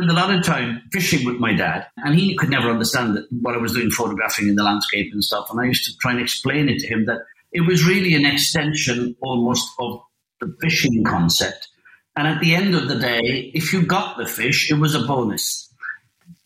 [0.00, 3.54] spent a lot of time fishing with my dad, and he could never understand what
[3.54, 5.50] I was doing photographing in the landscape and stuff.
[5.50, 7.18] And I used to try and explain it to him that
[7.52, 10.00] it was really an extension almost of
[10.40, 11.68] the fishing concept.
[12.16, 15.00] And at the end of the day, if you got the fish, it was a
[15.00, 15.70] bonus.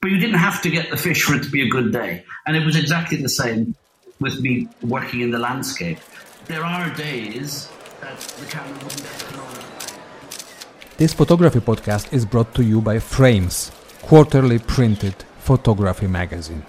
[0.01, 2.25] But you didn't have to get the fish for it to be a good day.
[2.47, 3.77] And it was exactly the same
[4.21, 5.99] with me working in the landscape.
[6.47, 7.69] There are days
[8.01, 9.64] that the camera wouldn't get
[10.97, 13.73] This photography podcast is brought to you by Frames,
[14.03, 16.65] quarterly printed photography magazine.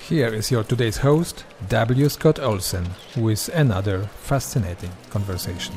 [0.00, 2.08] Here is your today's host, W.
[2.08, 5.74] Scott Olsen, with another fascinating conversation.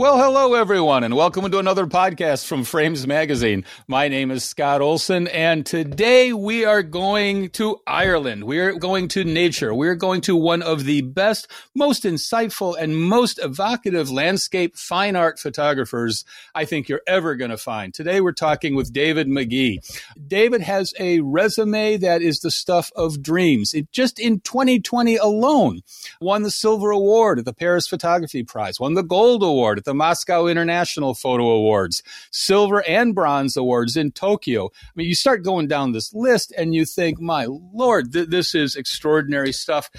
[0.00, 3.66] Well, hello, everyone, and welcome to another podcast from Frames Magazine.
[3.86, 8.44] My name is Scott Olsen, and today we are going to Ireland.
[8.44, 9.74] We are going to nature.
[9.74, 15.16] We are going to one of the best, most insightful, and most evocative landscape fine
[15.16, 17.92] art photographers I think you're ever going to find.
[17.92, 19.80] Today we're talking with David McGee.
[20.26, 23.74] David has a resume that is the stuff of dreams.
[23.74, 25.82] It just in 2020 alone
[26.22, 29.89] won the Silver Award at the Paris Photography Prize, won the Gold Award at the
[29.90, 34.66] the Moscow International Photo Awards, silver and bronze awards in Tokyo.
[34.66, 38.54] I mean, you start going down this list and you think, my Lord, th- this
[38.54, 39.90] is extraordinary stuff.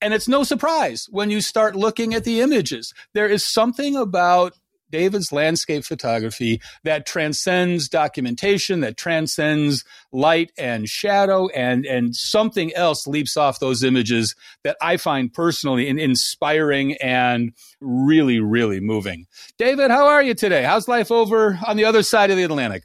[0.00, 2.94] And it's no surprise when you start looking at the images.
[3.14, 4.52] There is something about
[4.90, 13.06] David's landscape photography that transcends documentation, that transcends light and shadow, and, and something else
[13.06, 19.26] leaps off those images that I find personally inspiring and really, really moving.
[19.58, 20.62] David, how are you today?
[20.62, 22.84] How's life over on the other side of the Atlantic?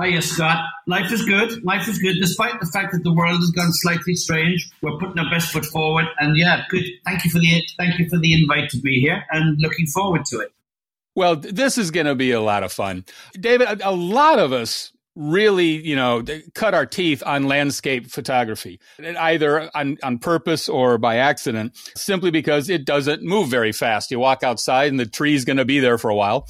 [0.00, 0.64] Hiya, Scott.
[0.86, 1.62] Life is good.
[1.64, 4.68] Life is good, despite the fact that the world has gone slightly strange.
[4.80, 6.84] We're putting our best foot forward, and yeah, good.
[7.04, 10.24] Thank you for the thank you for the invite to be here, and looking forward
[10.26, 10.52] to it.
[11.14, 13.04] Well, this is going to be a lot of fun.
[13.34, 16.24] David, a, lot of us really, you know,
[16.54, 22.70] cut our teeth on landscape photography, either on, on purpose or by accident, simply because
[22.70, 24.10] it doesn't move very fast.
[24.10, 26.46] You walk outside and the tree's going to be there for a while.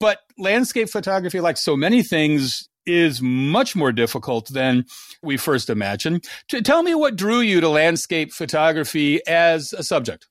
[0.00, 4.84] But landscape photography, like so many things, is much more difficult than
[5.22, 6.24] we first imagined.
[6.48, 10.28] Tell me what drew you to landscape photography as a subject.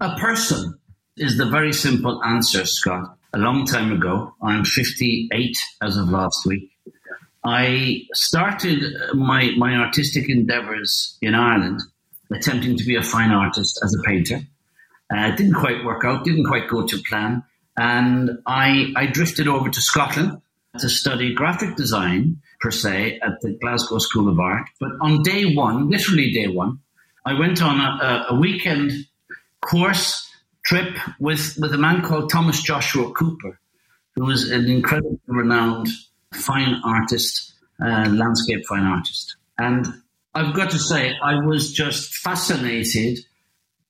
[0.00, 0.77] A person
[1.20, 3.16] is the very simple answer, Scott.
[3.34, 6.70] A long time ago, I'm 58 as of last week.
[7.44, 8.82] I started
[9.14, 11.80] my, my artistic endeavors in Ireland,
[12.32, 14.40] attempting to be a fine artist as a painter.
[15.14, 17.42] Uh, didn't quite work out, didn't quite go to plan.
[17.76, 20.40] And I, I drifted over to Scotland
[20.78, 24.66] to study graphic design, per se, at the Glasgow School of Art.
[24.80, 26.80] But on day one, literally day one,
[27.24, 28.92] I went on a, a weekend
[29.60, 30.27] course
[30.68, 33.58] trip with, with a man called Thomas Joshua Cooper,
[34.14, 35.88] who was an incredibly renowned
[36.34, 39.36] fine artist, uh, landscape fine artist.
[39.56, 39.86] And
[40.34, 43.20] I've got to say, I was just fascinated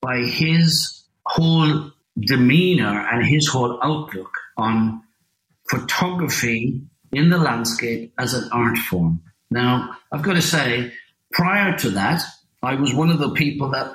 [0.01, 5.03] by his whole demeanor and his whole outlook on
[5.69, 9.21] photography in the landscape as an art form.
[9.51, 10.93] Now, I've got to say,
[11.33, 12.23] prior to that,
[12.63, 13.93] I was one of the people that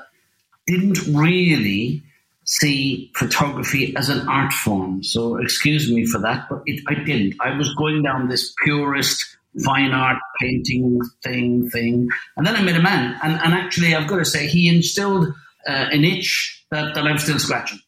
[0.67, 2.02] didn't really
[2.45, 5.03] see photography as an art form.
[5.03, 7.35] So excuse me for that, but it, I didn't.
[7.41, 12.75] I was going down this purist fine art painting thing thing, and then I met
[12.75, 15.27] a man, and, and actually I've got to say he instilled
[15.67, 17.79] uh, an itch that, that I'm still scratching.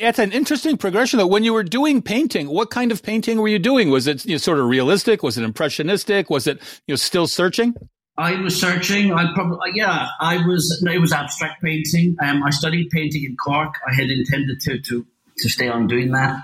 [0.00, 1.26] That's an interesting progression, though.
[1.26, 3.90] When you were doing painting, what kind of painting were you doing?
[3.90, 5.24] Was it you know, sort of realistic?
[5.24, 6.30] Was it impressionistic?
[6.30, 7.74] Was it you know still searching?
[8.18, 9.12] I was searching.
[9.12, 10.08] I probably yeah.
[10.20, 10.84] I was.
[10.84, 12.16] It was abstract painting.
[12.20, 13.74] Um, I studied painting in Cork.
[13.88, 15.06] I had intended to to
[15.38, 16.40] to stay on doing that,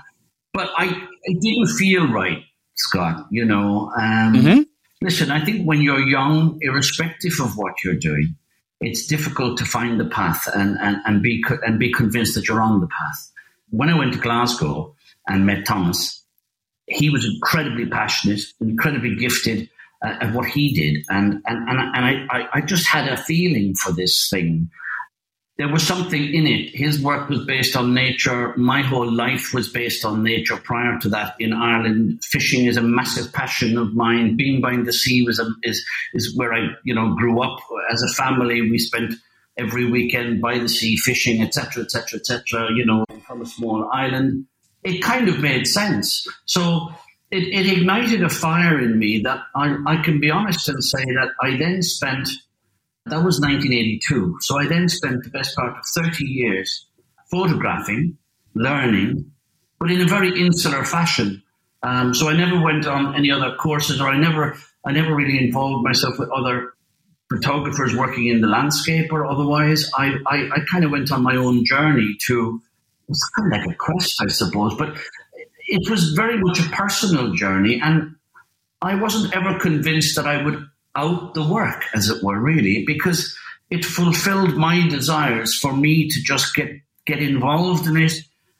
[0.53, 0.85] but I
[1.23, 2.43] it didn't feel right,
[2.75, 3.27] Scott.
[3.29, 3.91] You know.
[3.91, 4.61] Um, mm-hmm.
[5.01, 8.37] Listen, I think when you're young, irrespective of what you're doing,
[8.79, 12.61] it's difficult to find the path and, and, and be and be convinced that you're
[12.61, 13.31] on the path.
[13.69, 14.95] When I went to Glasgow
[15.27, 16.23] and met Thomas,
[16.87, 19.69] he was incredibly passionate, incredibly gifted
[20.03, 23.75] uh, at what he did, and and and, and I, I just had a feeling
[23.75, 24.69] for this thing.
[25.57, 26.75] There was something in it.
[26.75, 28.53] His work was based on nature.
[28.57, 30.57] My whole life was based on nature.
[30.57, 34.35] Prior to that, in Ireland, fishing is a massive passion of mine.
[34.35, 37.59] Being by the sea was a, is is where I you know grew up.
[37.89, 39.13] As a family, we spent
[39.57, 42.69] every weekend by the sea fishing, etc., etc., etc.
[42.75, 44.45] You know, from a small island,
[44.83, 46.27] it kind of made sense.
[46.45, 46.89] So
[47.31, 51.03] it, it ignited a fire in me that I, I can be honest and say
[51.03, 52.29] that I then spent,
[53.05, 54.37] that was 1982.
[54.41, 56.87] So I then spent the best part of 30 years
[57.31, 58.17] photographing
[58.53, 59.31] learning,
[59.79, 61.41] but in a very insular fashion.
[61.83, 65.37] Um, so I never went on any other courses, or I never, I never really
[65.37, 66.73] involved myself with other
[67.29, 69.89] photographers working in the landscape or otherwise.
[69.97, 72.61] I, I, I kind of went on my own journey to,
[73.09, 74.95] it's kind of like a quest, I suppose, but
[75.67, 77.79] it was very much a personal journey.
[77.81, 78.15] And
[78.81, 83.37] I wasn't ever convinced that I would out the work, as it were, really, because
[83.69, 86.71] it fulfilled my desires for me to just get,
[87.05, 88.13] get involved in it.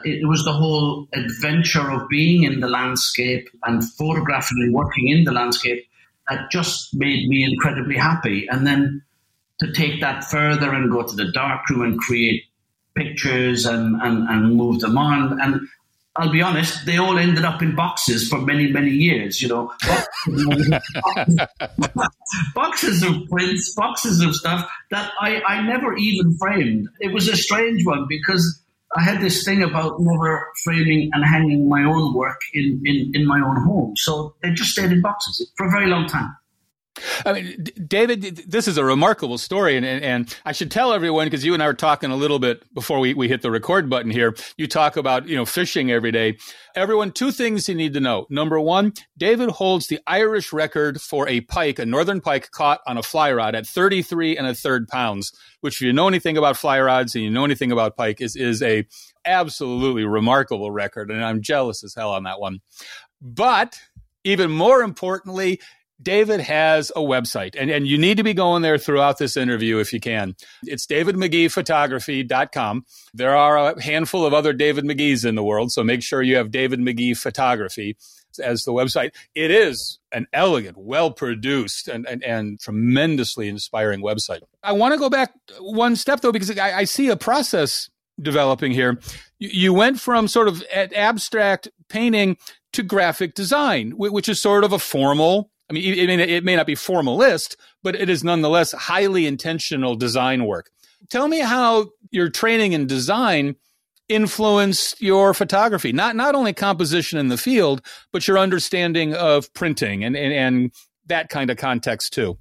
[0.03, 5.23] It was the whole adventure of being in the landscape and photographing and working in
[5.23, 5.87] the landscape
[6.27, 8.47] that just made me incredibly happy.
[8.49, 9.03] And then
[9.59, 12.43] to take that further and go to the darkroom and create
[12.95, 15.39] pictures and, and, and move them on.
[15.39, 15.61] And
[16.17, 19.73] I'll be honest, they all ended up in boxes for many, many years, you know.
[22.55, 26.87] boxes of prints, boxes of stuff that I, I never even framed.
[27.01, 28.63] It was a strange one because
[28.95, 33.27] I had this thing about never framing and hanging my own work in, in, in
[33.27, 33.97] my own home.
[33.97, 36.33] So they just stayed in boxes for a very long time.
[37.25, 41.43] I mean, David, this is a remarkable story, and, and I should tell everyone because
[41.43, 44.11] you and I were talking a little bit before we, we hit the record button
[44.11, 44.35] here.
[44.57, 46.37] You talk about you know fishing every day.
[46.75, 48.27] Everyone, two things you need to know.
[48.29, 52.97] Number one, David holds the Irish record for a pike, a northern pike caught on
[52.97, 55.31] a fly rod at 33 and a third pounds,
[55.61, 58.35] which if you know anything about fly rods and you know anything about pike, is
[58.35, 58.85] is a
[59.25, 62.59] absolutely remarkable record, and I'm jealous as hell on that one.
[63.21, 63.79] But
[64.23, 65.59] even more importantly,
[66.01, 69.79] David has a website, and, and you need to be going there throughout this interview
[69.79, 70.35] if you can.
[70.63, 72.85] It's davidmcgeephotography.com.
[73.13, 76.35] There are a handful of other David McGee's in the world, so make sure you
[76.35, 77.95] have David McGee Photography
[78.39, 79.11] as the website.
[79.33, 84.41] It is an elegant, well produced, and, and, and, tremendously inspiring website.
[84.63, 87.89] I want to go back one step, though, because I, I see a process
[88.21, 88.99] developing here.
[89.39, 92.37] You, you went from sort of abstract painting
[92.73, 96.55] to graphic design, which is sort of a formal I mean, it may, it may
[96.55, 100.69] not be formalist, but it is nonetheless highly intentional design work.
[101.09, 103.55] Tell me how your training in design
[104.07, 107.81] influenced your photography, not, not only composition in the field,
[108.11, 110.71] but your understanding of printing and, and, and
[111.07, 112.37] that kind of context too.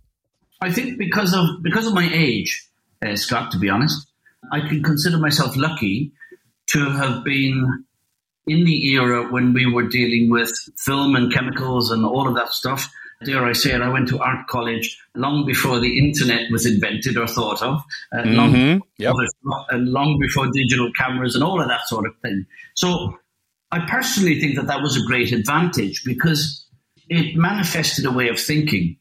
[0.61, 2.69] I think because of, because of my age,
[3.05, 4.07] uh, Scott, to be honest,
[4.53, 6.13] I can consider myself lucky
[6.69, 7.85] to have been
[8.47, 12.51] in the era when we were dealing with film and chemicals and all of that
[12.51, 12.91] stuff
[13.25, 17.17] dare I say it, I went to art college long before the internet was invented
[17.17, 17.83] or thought of,
[18.13, 18.35] uh, mm-hmm.
[18.35, 19.15] long, yep.
[19.71, 22.47] and long before digital cameras and all of that sort of thing.
[22.75, 23.19] So
[23.71, 26.67] I personally think that that was a great advantage because
[27.09, 28.97] it manifested a way of thinking,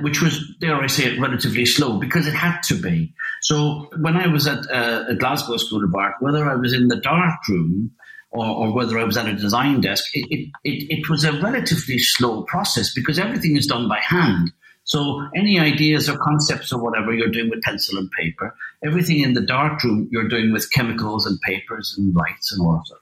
[0.00, 3.14] which was, dare I say it, relatively slow because it had to be.
[3.42, 6.88] So when I was at uh, a Glasgow School of Art, whether I was in
[6.88, 7.92] the dark room
[8.36, 11.32] or, or, whether I was at a design desk, it, it, it, it was a
[11.40, 14.52] relatively slow process because everything is done by hand.
[14.84, 18.54] So any ideas or concepts or whatever you're doing with pencil and paper,
[18.84, 22.76] everything in the dark room you're doing with chemicals and papers and lights and all
[22.76, 22.98] of that.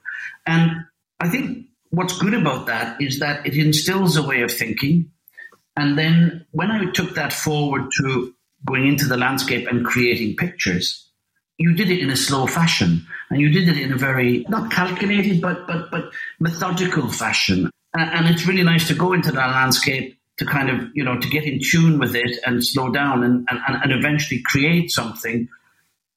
[0.47, 0.71] And
[1.19, 5.11] I think what's good about that is that it instills a way of thinking.
[5.77, 8.33] And then when I took that forward to
[8.65, 11.07] going into the landscape and creating pictures,
[11.57, 14.71] you did it in a slow fashion and you did it in a very not
[14.71, 17.69] calculated but but but methodical fashion.
[17.97, 21.29] And, it's really nice to go into that landscape to kind of you know to
[21.29, 25.47] get in tune with it and slow down and and, and eventually create something.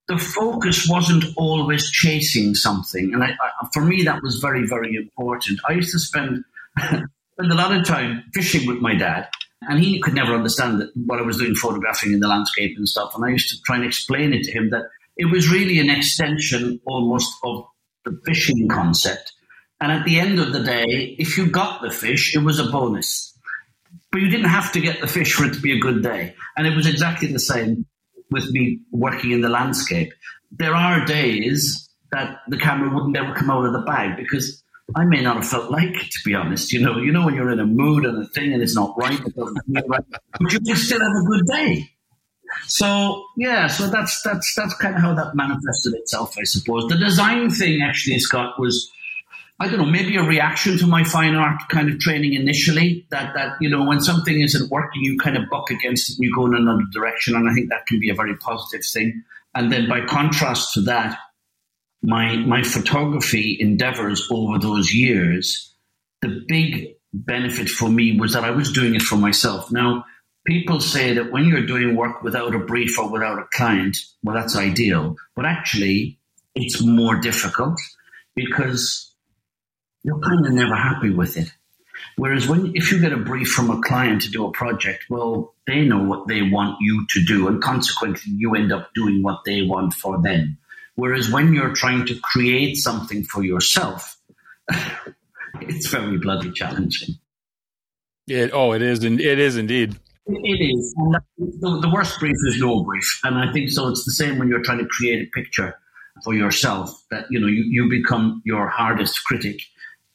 [0.09, 3.13] The focus wasn't always chasing something.
[3.13, 5.61] And I, I, for me that was very very important.
[5.69, 6.45] I used to spend
[6.79, 9.29] spend a lot of time fishing with my dad.
[9.63, 13.13] And he could never understand what I was doing photographing in the landscape and stuff.
[13.17, 14.85] And I used to try and explain it to him that
[15.19, 17.67] it was really an extension almost of
[18.05, 19.33] the fishing concept.
[19.81, 22.71] And at the end of the day, if you got the fish, it was a
[22.71, 23.37] bonus.
[24.11, 26.35] But you didn't have to get the fish for it to be a good day.
[26.57, 27.87] And it was exactly the same
[28.31, 30.13] with me working in the landscape.
[30.51, 34.63] There are days that the camera wouldn't ever come out of the bag because
[34.97, 36.73] I may not have felt like it, to be honest.
[36.73, 38.97] You know, you know when you're in a mood and a thing and it's not
[38.97, 39.21] right,
[39.67, 40.05] right
[40.41, 41.91] but you can still have a good day.
[42.67, 46.87] So yeah, so that's that's that's kind of how that manifested itself, I suppose.
[46.89, 48.91] The design thing, actually, Scott, was
[49.61, 53.07] I don't know, maybe a reaction to my fine art kind of training initially.
[53.11, 56.25] That that you know, when something isn't working, you kind of buck against it and
[56.25, 59.23] you go in another direction, and I think that can be a very positive thing.
[59.55, 61.19] And then by contrast to that,
[62.03, 65.75] my my photography endeavors over those years,
[66.23, 69.73] the big benefit for me was that I was doing it for myself.
[69.73, 70.05] Now
[70.49, 74.35] people say that when you're doing work without a brief or without a client, well,
[74.35, 75.15] that's ideal.
[75.37, 76.19] But actually,
[76.55, 77.79] it's more difficult.
[78.35, 79.13] because
[80.05, 81.53] you're kind of never happy with it.
[82.17, 85.55] Whereas when if you get a brief from a client to do a project, well,
[85.67, 89.41] they know what they want you to do, and consequently, you end up doing what
[89.45, 90.57] they want for them.
[90.95, 94.17] Whereas when you're trying to create something for yourself,
[95.61, 97.17] it's very bloody challenging.
[98.29, 99.03] It, oh, it is.
[99.03, 99.99] It is indeed.
[100.29, 100.95] It is.
[101.39, 103.89] The, the worst brief is no brief, and I think so.
[103.89, 105.75] It's the same when you're trying to create a picture
[106.23, 106.91] for yourself.
[107.11, 109.61] That you know you, you become your hardest critic,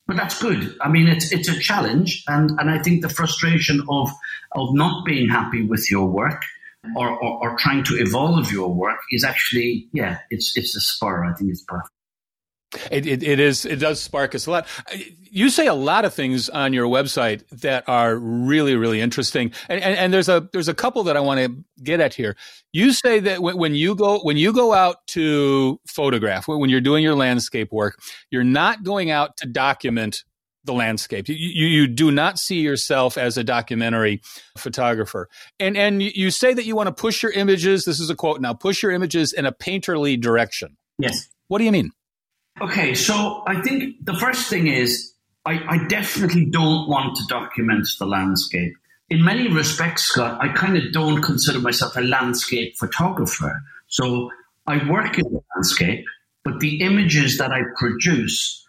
[0.05, 0.77] but that's good.
[0.81, 4.09] I mean, it's it's a challenge, and and I think the frustration of
[4.51, 6.41] of not being happy with your work.
[6.97, 11.23] Or, or, or trying to evolve your work is actually, yeah, it's it's a spur.
[11.23, 11.89] I think it's perfect.
[12.91, 13.65] It, it, it is.
[13.65, 14.67] It does spark us a lot.
[15.19, 19.51] You say a lot of things on your website that are really, really interesting.
[19.69, 22.35] And, and, and there's a there's a couple that I want to get at here.
[22.71, 26.81] You say that when, when you go when you go out to photograph, when you're
[26.81, 27.99] doing your landscape work,
[28.29, 30.23] you're not going out to document
[30.65, 31.27] the landscape.
[31.27, 34.21] You, you, you do not see yourself as a documentary
[34.57, 35.29] photographer.
[35.59, 37.85] And and you say that you want to push your images.
[37.85, 38.53] This is a quote now.
[38.53, 40.77] Push your images in a painterly direction.
[40.97, 41.27] Yes.
[41.47, 41.91] What do you mean?
[42.61, 45.13] Okay, so I think the first thing is
[45.45, 48.73] I, I, definitely don't want to document the landscape.
[49.09, 53.61] In many respects, Scott, I kind of don't consider myself a landscape photographer.
[53.87, 54.29] So
[54.67, 56.05] I work in the landscape,
[56.45, 58.65] but the images that I produce,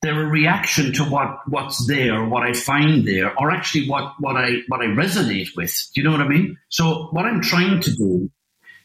[0.00, 4.36] they're a reaction to what, what's there, what I find there, or actually what, what
[4.36, 5.74] I what I resonate with.
[5.92, 6.56] Do you know what I mean?
[6.68, 8.30] So what I'm trying to do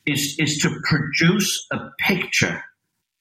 [0.05, 2.63] is is to produce a picture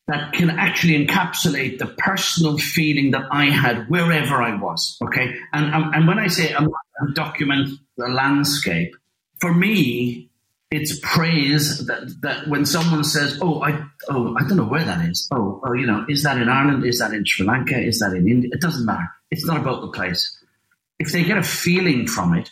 [0.08, 4.96] that can actually encapsulate the personal feeling that I had wherever I was.
[5.04, 5.34] Okay.
[5.52, 6.66] And, um, and when I say I
[7.14, 8.96] document the landscape,
[9.38, 10.30] for me,
[10.70, 15.08] it's praise that, that when someone says, "Oh, I oh I don't know where that
[15.08, 15.26] is.
[15.30, 16.84] Oh, oh, you know, is that in Ireland?
[16.84, 17.78] Is that in Sri Lanka?
[17.78, 18.50] Is that in India?
[18.52, 19.08] It doesn't matter.
[19.30, 20.36] It's not about the place.
[20.98, 22.50] If they get a feeling from it,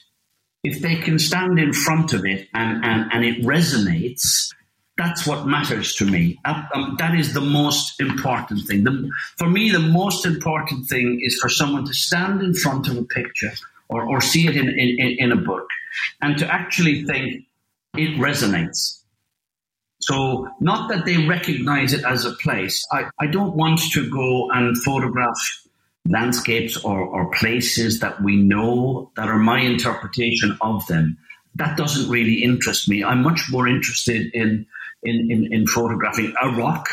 [0.62, 4.54] if they can stand in front of it and and, and it resonates,
[4.96, 6.38] that's what matters to me.
[6.44, 8.84] Um, that is the most important thing.
[8.84, 12.96] The, for me, the most important thing is for someone to stand in front of
[12.96, 13.52] a picture
[13.88, 15.68] or, or see it in, in, in a book
[16.22, 17.44] and to actually think
[17.94, 19.02] it resonates.
[20.00, 22.86] So, not that they recognize it as a place.
[22.92, 25.38] I, I don't want to go and photograph
[26.08, 31.18] landscapes or, or places that we know that are my interpretation of them.
[31.56, 33.02] That doesn't really interest me.
[33.02, 34.66] I'm much more interested in
[35.06, 36.88] in, in, in photographing a rock,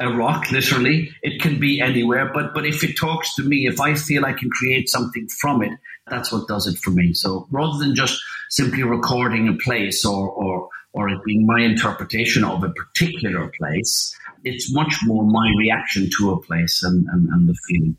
[0.00, 1.10] a rock, literally.
[1.22, 4.32] It can be anywhere, but, but if it talks to me, if I feel I
[4.32, 5.72] can create something from it,
[6.06, 7.12] that's what does it for me.
[7.12, 12.44] So rather than just simply recording a place or, or, or it being my interpretation
[12.44, 17.48] of a particular place, it's much more my reaction to a place and, and, and
[17.48, 17.96] the feeling,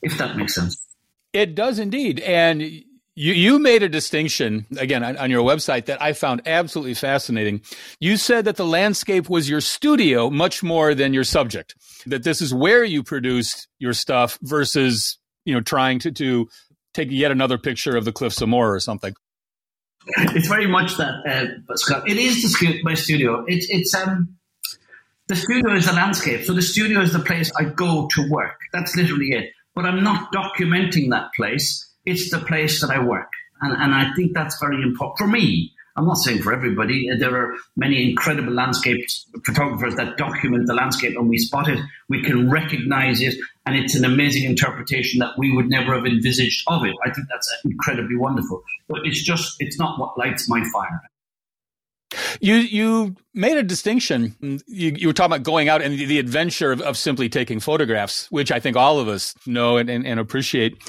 [0.00, 0.78] if that makes sense.
[1.32, 2.20] It does indeed.
[2.20, 6.94] And you, you made a distinction again on, on, your website that I found absolutely
[6.94, 7.60] fascinating.
[8.00, 11.74] You said that the landscape was your studio much more than your subject.
[12.06, 16.48] That this is where you produced your stuff versus you know trying to to
[16.94, 19.14] take yet another picture of the cliffs of Moher or something.
[20.06, 22.08] It's very much that, uh, Scott.
[22.08, 23.44] It is the, my studio.
[23.46, 24.36] It's it's um
[25.28, 26.44] the studio is the landscape.
[26.44, 28.58] So the studio is the place I go to work.
[28.72, 29.52] That's literally it.
[29.74, 33.30] But I'm not documenting that place it's the place that I work.
[33.60, 35.72] And, and I think that's very important for me.
[35.94, 37.10] I'm not saying for everybody.
[37.10, 39.04] Uh, there are many incredible landscape
[39.44, 41.78] photographers that document the landscape and we spot it,
[42.08, 43.34] we can recognize it,
[43.66, 46.94] and it's an amazing interpretation that we would never have envisaged of it.
[47.04, 48.62] I think that's incredibly wonderful.
[48.88, 51.02] But it's just, it's not what lights my fire.
[52.40, 54.36] You you made a distinction.
[54.66, 57.60] You, you, were talking about going out and the, the adventure of, of, simply taking
[57.60, 60.82] photographs, which I think all of us know and, and, and appreciate.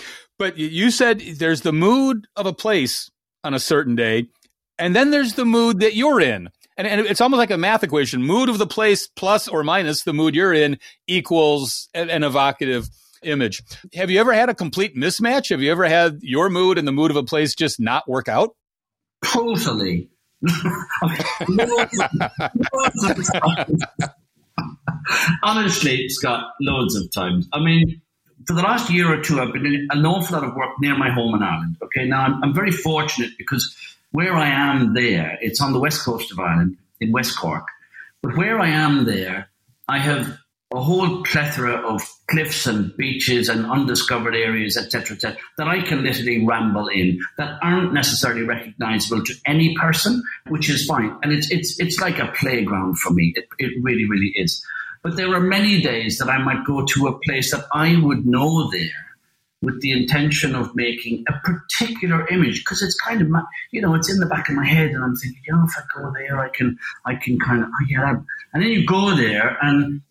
[0.43, 3.09] But you said there's the mood of a place
[3.45, 4.27] on a certain day,
[4.77, 6.49] and then there's the mood that you're in.
[6.75, 8.21] And, and it's almost like a math equation.
[8.21, 12.89] Mood of the place plus or minus the mood you're in equals an, an evocative
[13.21, 13.63] image.
[13.93, 15.49] Have you ever had a complete mismatch?
[15.49, 18.27] Have you ever had your mood and the mood of a place just not work
[18.27, 18.53] out?
[19.23, 20.09] Totally.
[25.41, 27.47] Honestly, Scott, loads of times.
[27.53, 28.01] I mean,
[28.47, 30.97] for the last year or two, I've been doing an awful lot of work near
[30.97, 31.77] my home in Ireland.
[31.83, 33.75] Okay, now I'm, I'm very fortunate because
[34.11, 37.67] where I am there, it's on the west coast of Ireland in West Cork.
[38.21, 39.49] But where I am there,
[39.87, 40.37] I have
[40.73, 46.03] a whole plethora of cliffs and beaches and undiscovered areas, etc., etc., that I can
[46.03, 51.15] literally ramble in that aren't necessarily recognizable to any person, which is fine.
[51.21, 53.33] And it's it's it's like a playground for me.
[53.35, 54.65] It, it really, really is.
[55.03, 58.25] But there are many days that I might go to a place that I would
[58.25, 59.03] know there
[59.63, 63.29] with the intention of making a particular image because it's kind of
[63.71, 65.73] you know it's in the back of my head and I'm thinking you know if
[65.77, 68.15] I go there I can I can kind of oh yeah
[68.53, 70.01] and then you go there and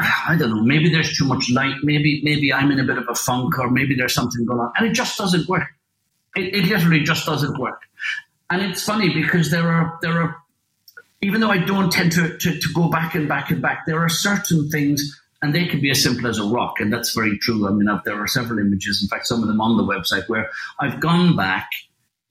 [0.00, 2.96] uh, I don't know maybe there's too much light maybe maybe I'm in a bit
[2.96, 5.68] of a funk or maybe there's something going on and it just doesn't work.
[6.36, 7.82] It, it literally just doesn't work.
[8.50, 10.36] And it's funny because there are there are
[11.22, 14.00] even though I don't tend to, to, to go back and back and back there
[14.00, 17.36] are certain things and they can be as simple as a rock, and that's very
[17.38, 17.66] true.
[17.66, 20.28] I mean, I've, there are several images, in fact, some of them on the website,
[20.28, 21.68] where I've gone back,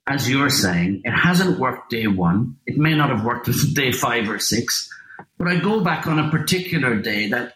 [0.07, 2.55] as you're saying, it hasn't worked day one.
[2.65, 4.89] It may not have worked day five or six,
[5.37, 7.55] but I go back on a particular day that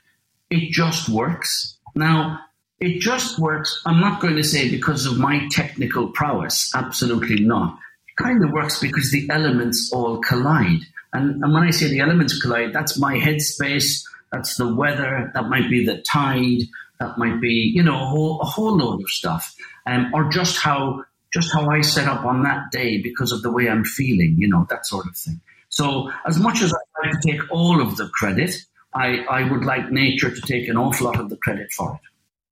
[0.50, 1.78] it just works.
[1.96, 2.42] Now,
[2.82, 3.82] it just works.
[3.86, 7.80] I'm not going to say because of my technical prowess, absolutely not.
[8.10, 10.82] It kind of works because the elements all collide.
[11.16, 14.04] And, and when I say the elements collide, that's my headspace
[14.36, 15.32] that's the weather.
[15.34, 16.64] That might be the tide.
[17.00, 19.56] That might be, you know, a whole, a whole load of stuff.
[19.86, 21.04] Um, or just how
[21.34, 24.48] just how I set up on that day because of the way I'm feeling, you
[24.48, 25.42] know, that sort of thing.
[25.70, 28.56] So as much as I like to take all of the credit,
[28.94, 32.00] I, I would like nature to take an awful lot of the credit for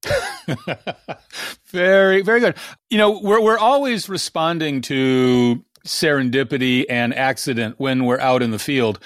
[0.05, 0.79] it.
[1.67, 2.55] very, very good.
[2.89, 8.59] You know, we're we're always responding to serendipity and accident when we're out in the
[8.59, 8.99] field.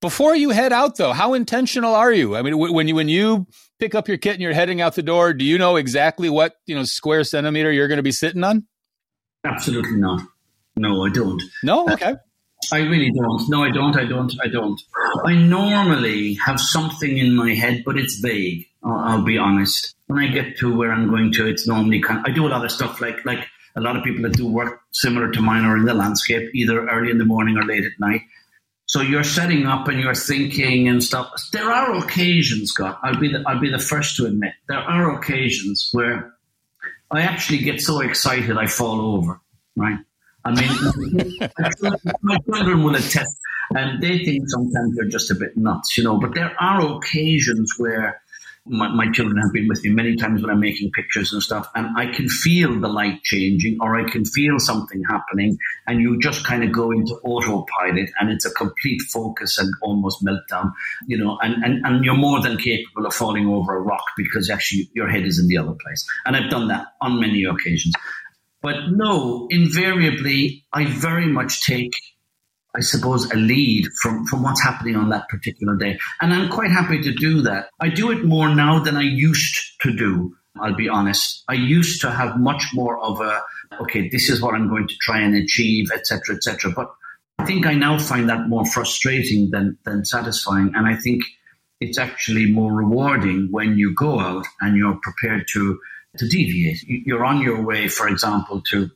[0.00, 2.36] Before you head out, though, how intentional are you?
[2.36, 3.46] I mean, when you when you
[3.78, 6.56] pick up your kit and you're heading out the door, do you know exactly what
[6.66, 8.66] you know square centimeter you're going to be sitting on?
[9.44, 10.20] Absolutely not.
[10.76, 11.42] No, I don't.
[11.62, 12.14] No, uh, okay.
[12.72, 13.48] I really don't.
[13.48, 13.96] No, I don't.
[13.96, 14.32] I don't.
[14.42, 14.80] I don't.
[15.24, 18.66] I normally have something in my head, but it's vague.
[18.82, 19.94] I'll, I'll be honest.
[20.06, 22.20] When I get to where I'm going to, it's normally kind.
[22.20, 24.46] Of, I do a lot of stuff like like a lot of people that do
[24.46, 27.84] work similar to mine are in the landscape, either early in the morning or late
[27.84, 28.22] at night.
[28.86, 31.28] So you're setting up and you're thinking and stuff.
[31.52, 33.00] There are occasions, Scott.
[33.02, 36.34] I'll be the, I'll be the first to admit there are occasions where
[37.10, 39.40] I actually get so excited I fall over.
[39.76, 39.98] Right.
[40.44, 41.38] I mean,
[42.22, 43.38] my children will attest,
[43.70, 46.20] and they think sometimes they're just a bit nuts, you know.
[46.20, 48.20] But there are occasions where
[48.66, 51.68] my, my, children have been with me many times when I'm making pictures and stuff,
[51.74, 56.18] and I can feel the light changing or I can feel something happening, and you
[56.18, 60.72] just kind of go into autopilot, and it's a complete focus and almost meltdown,
[61.06, 64.48] you know, and, and, and you're more than capable of falling over a rock because
[64.48, 66.08] actually your head is in the other place.
[66.24, 67.94] And I've done that on many occasions.
[68.62, 71.92] But no, invariably, I very much take
[72.76, 75.98] I suppose, a lead from, from what's happening on that particular day.
[76.20, 77.68] And I'm quite happy to do that.
[77.80, 80.36] I do it more now than I used to do.
[80.60, 81.44] I'll be honest.
[81.48, 83.42] I used to have much more of a,
[83.80, 86.72] okay, this is what I'm going to try and achieve, etc., etc.
[86.74, 86.92] But
[87.38, 90.72] I think I now find that more frustrating than, than satisfying.
[90.74, 91.22] And I think
[91.80, 95.80] it's actually more rewarding when you go out and you're prepared to,
[96.18, 96.82] to deviate.
[96.86, 98.90] You're on your way, for example, to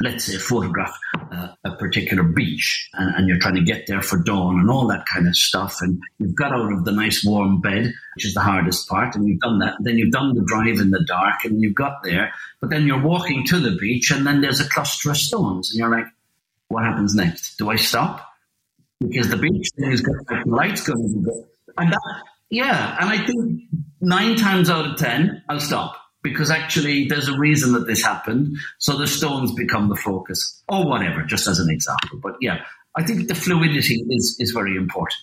[0.00, 0.96] let's say, photograph
[1.32, 4.86] uh, a particular beach and, and, you're trying to get there for dawn and all
[4.86, 5.78] that kind of stuff.
[5.80, 9.26] And you've got out of the nice warm bed, which is the hardest part, and
[9.26, 9.74] you've done that.
[9.80, 13.02] Then you've done the drive in the dark and you've got there, but then you're
[13.02, 16.06] walking to the beach and then there's a cluster of stones and you're like,
[16.68, 17.56] what happens next?
[17.56, 18.24] Do I stop?
[19.00, 21.24] Because the beach has got like, lights going.
[21.24, 21.46] to go.
[21.76, 22.00] And that,
[22.50, 23.62] yeah, and I think
[24.00, 28.56] nine times out of ten, I'll stop because actually there's a reason that this happened.
[28.78, 32.18] So the stones become the focus or whatever, just as an example.
[32.22, 32.64] But yeah,
[32.96, 35.14] I think the fluidity is, is very important.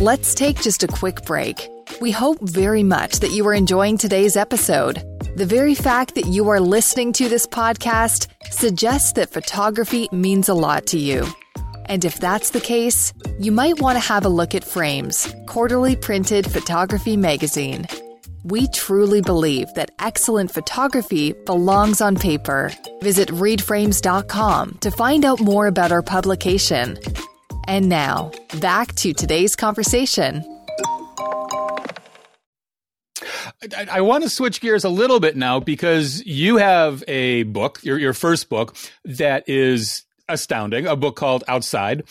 [0.00, 1.68] Let's take just a quick break.
[2.00, 4.96] We hope very much that you are enjoying today's episode.
[5.36, 10.54] The very fact that you are listening to this podcast suggests that photography means a
[10.54, 11.24] lot to you.
[11.86, 15.96] And if that's the case, you might want to have a look at Frames, quarterly
[15.96, 17.86] printed photography magazine.
[18.44, 22.72] We truly believe that excellent photography belongs on paper.
[23.00, 26.98] Visit readframes.com to find out more about our publication.
[27.68, 30.44] And now, back to today's conversation.
[33.76, 37.78] I, I, want to switch gears a little bit now because you have a book,
[37.84, 42.04] your, your first book, that is astounding, a book called Outside.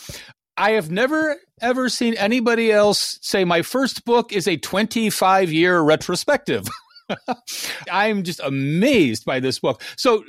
[0.56, 5.80] I have never ever seen anybody else say my first book is a 25 year
[5.80, 6.66] retrospective.
[7.90, 9.82] I'm just amazed by this book.
[9.96, 10.24] So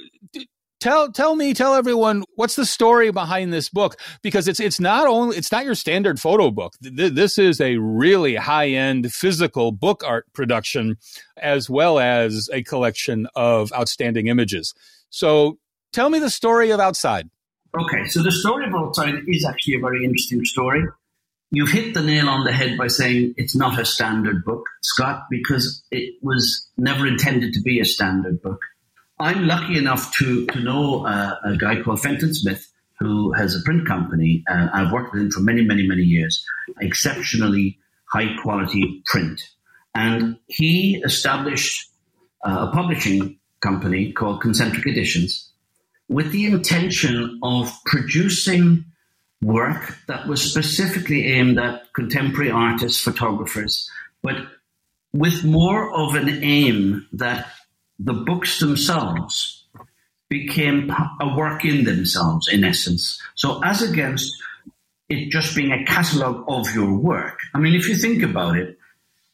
[0.79, 5.07] tell tell me tell everyone what's the story behind this book because it's it's not
[5.07, 6.73] only it's not your standard photo book.
[6.81, 10.97] This is a really high-end physical book art production
[11.37, 14.73] as well as a collection of outstanding images.
[15.09, 15.57] So
[15.91, 17.29] tell me the story of Outside.
[17.75, 20.83] Okay, so the story of Outside is actually a very interesting story.
[21.49, 25.23] You've hit the nail on the head by saying it's not a standard book, Scott,
[25.31, 28.59] because it was never intended to be a standard book.
[29.19, 33.61] I'm lucky enough to, to know uh, a guy called Fenton Smith, who has a
[33.61, 34.43] print company.
[34.47, 36.45] Uh, I've worked with him for many, many, many years.
[36.79, 39.41] Exceptionally high quality print.
[39.95, 41.89] And he established
[42.45, 45.42] uh, a publishing company called Concentric Editions
[46.13, 48.85] with the intention of producing
[49.41, 53.89] work that was specifically aimed at contemporary artists, photographers,
[54.21, 54.35] but
[55.11, 57.47] with more of an aim that
[57.97, 59.65] the books themselves
[60.29, 63.21] became a work in themselves, in essence.
[63.35, 64.31] So, as against
[65.09, 68.77] it just being a catalogue of your work, I mean, if you think about it,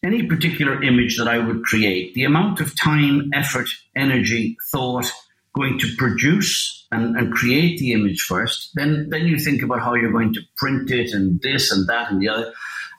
[0.02, 5.12] any particular image that I would create, the amount of time, effort, energy, thought
[5.56, 9.96] going to produce and, and create the image first, then then you think about how
[9.96, 12.54] you're going to print it and this and that and the other.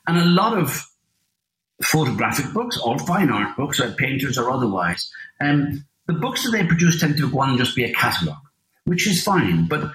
[0.06, 0.86] And a lot of
[1.82, 5.10] photographic books or fine art books, or painters or otherwise,
[5.40, 8.36] um, the books that they produce tend to go on and just be a catalogue,
[8.84, 9.66] which is fine.
[9.68, 9.92] But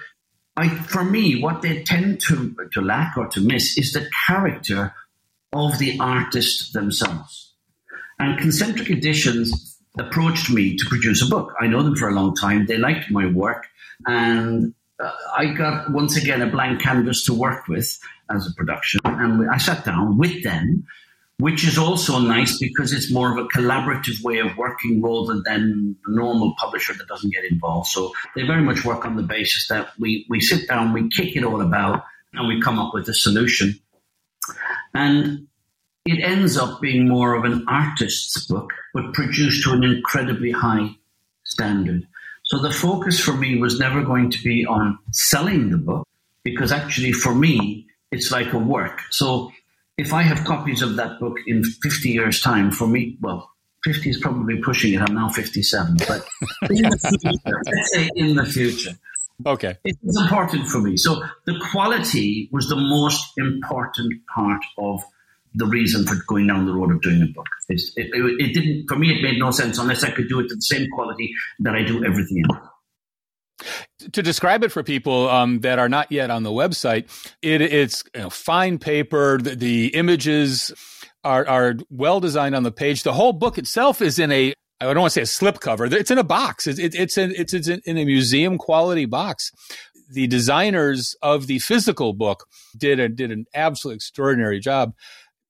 [0.56, 4.94] I, for me, what they tend to, to lack or to miss is the character
[5.52, 7.54] of the artist themselves.
[8.18, 11.54] And concentric editions approached me to produce a book.
[11.60, 12.66] I know them for a long time.
[12.66, 13.66] They liked my work.
[14.06, 17.98] And uh, I got once again a blank canvas to work with
[18.30, 19.00] as a production.
[19.04, 20.86] And I sat down with them,
[21.38, 25.96] which is also nice because it's more of a collaborative way of working rather than
[26.06, 27.88] the normal publisher that doesn't get involved.
[27.88, 31.36] So they very much work on the basis that we, we sit down, we kick
[31.36, 33.78] it all about, and we come up with a solution.
[34.94, 35.46] And
[36.06, 40.90] it ends up being more of an artist's book, but produced to an incredibly high
[41.44, 42.06] standard.
[42.44, 46.06] So the focus for me was never going to be on selling the book,
[46.44, 49.00] because actually for me, it's like a work.
[49.10, 49.50] So
[49.98, 53.50] if I have copies of that book in 50 years' time, for me, well,
[53.84, 55.00] 50 is probably pushing it.
[55.00, 56.26] I'm now 57, but
[56.70, 58.92] in the future, let's say in the future.
[59.44, 59.76] Okay.
[59.84, 60.96] It's important for me.
[60.96, 65.02] So the quality was the most important part of
[65.56, 67.46] the reason for going down the road of doing a book.
[67.68, 70.48] It, it, it, didn't, for me, it made no sense unless I could do it
[70.48, 72.58] to the same quality that I do everything else.
[74.12, 77.06] To describe it for people um, that are not yet on the website,
[77.40, 79.38] it, it's you know, fine paper.
[79.38, 80.72] The, the images
[81.24, 83.02] are, are well designed on the page.
[83.02, 85.86] The whole book itself is in a I don't want to say a slip cover.
[85.86, 86.66] It's in a box.
[86.66, 89.50] It's, it's, in, it's, it's in a museum quality box.
[90.10, 92.44] The designers of the physical book
[92.76, 94.92] did a, did an absolutely extraordinary job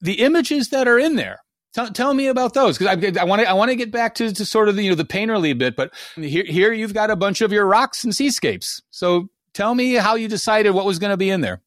[0.00, 1.40] the images that are in there.
[1.74, 4.14] Tell, tell me about those because I, I want to I want to get back
[4.14, 7.10] to, to sort of the, you know the painterly bit, but here here you've got
[7.10, 8.80] a bunch of your rocks and seascapes.
[8.90, 11.60] So tell me how you decided what was going to be in there.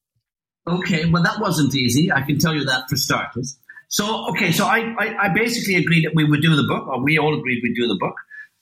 [0.68, 2.12] Okay, well that wasn't easy.
[2.12, 3.60] I can tell you that for starters.
[3.90, 7.04] So okay, so I, I, I basically agreed that we would do the book, or
[7.04, 8.16] we all agreed we'd do the book,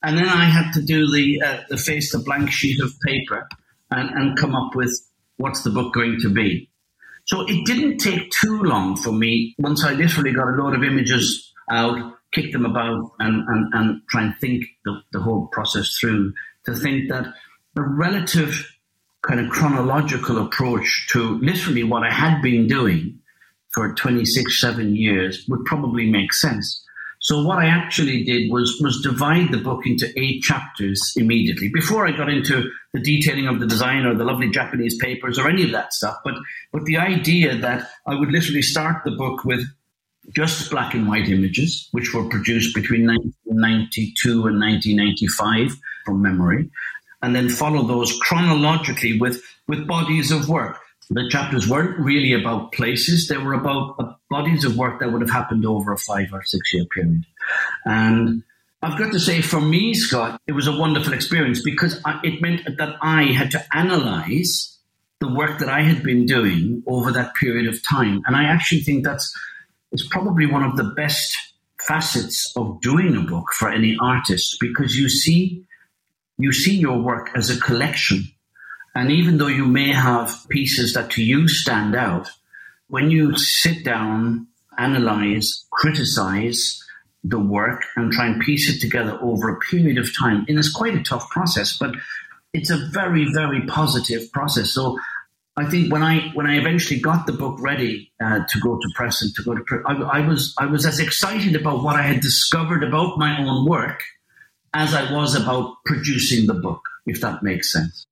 [0.03, 3.47] and then I had to do the uh, the face the blank sheet of paper
[3.91, 4.91] and, and come up with
[5.37, 6.69] what's the book going to be.
[7.27, 10.83] So it didn't take too long for me once I literally got a load of
[10.83, 15.97] images out, kicked them about, and, and, and try and think the, the whole process
[15.99, 16.33] through
[16.65, 17.25] to think that
[17.75, 18.73] a relative
[19.23, 23.19] kind of chronological approach to literally what I had been doing
[23.73, 26.81] for 26, seven years would probably make sense.
[27.19, 32.07] So what I actually did was was divide the book into eight chapters immediately before
[32.07, 35.63] I got into the detailing of the design or the lovely Japanese papers or any
[35.63, 36.17] of that stuff.
[36.23, 36.35] But
[36.71, 39.65] but the idea that I would literally start the book with
[40.35, 46.69] just black and white images, which were produced between 1992 and 1995 from memory,
[47.21, 52.73] and then follow those chronologically with with bodies of work the chapters weren't really about
[52.73, 56.43] places, they were about bodies of work that would have happened over a five or
[56.43, 57.25] six year period.
[57.85, 58.43] And
[58.81, 62.61] I've got to say, for me, Scott, it was a wonderful experience because it meant
[62.77, 64.77] that I had to analyze
[65.19, 68.21] the work that I had been doing over that period of time.
[68.27, 69.33] And I actually think that's
[69.91, 71.35] it's probably one of the best
[71.79, 75.63] facets of doing a book for any artist because you see
[76.37, 78.27] you see your work as a collection
[78.97, 82.29] and even though you may have pieces that to you stand out,
[82.87, 84.47] when you sit down,
[84.79, 86.83] analyze, criticize
[87.23, 90.73] the work and try and piece it together over a period of time, and it's
[90.73, 91.93] quite a tough process, but
[92.53, 94.71] it's a very, very positive process.
[94.71, 94.97] So
[95.55, 98.89] I think when I when I eventually got the book ready uh, to go to
[98.95, 101.95] press and to go to print, I, I, was I was as excited about what
[101.95, 104.01] I had discovered about my own work
[104.73, 108.06] as I was about producing the book, if that makes sense.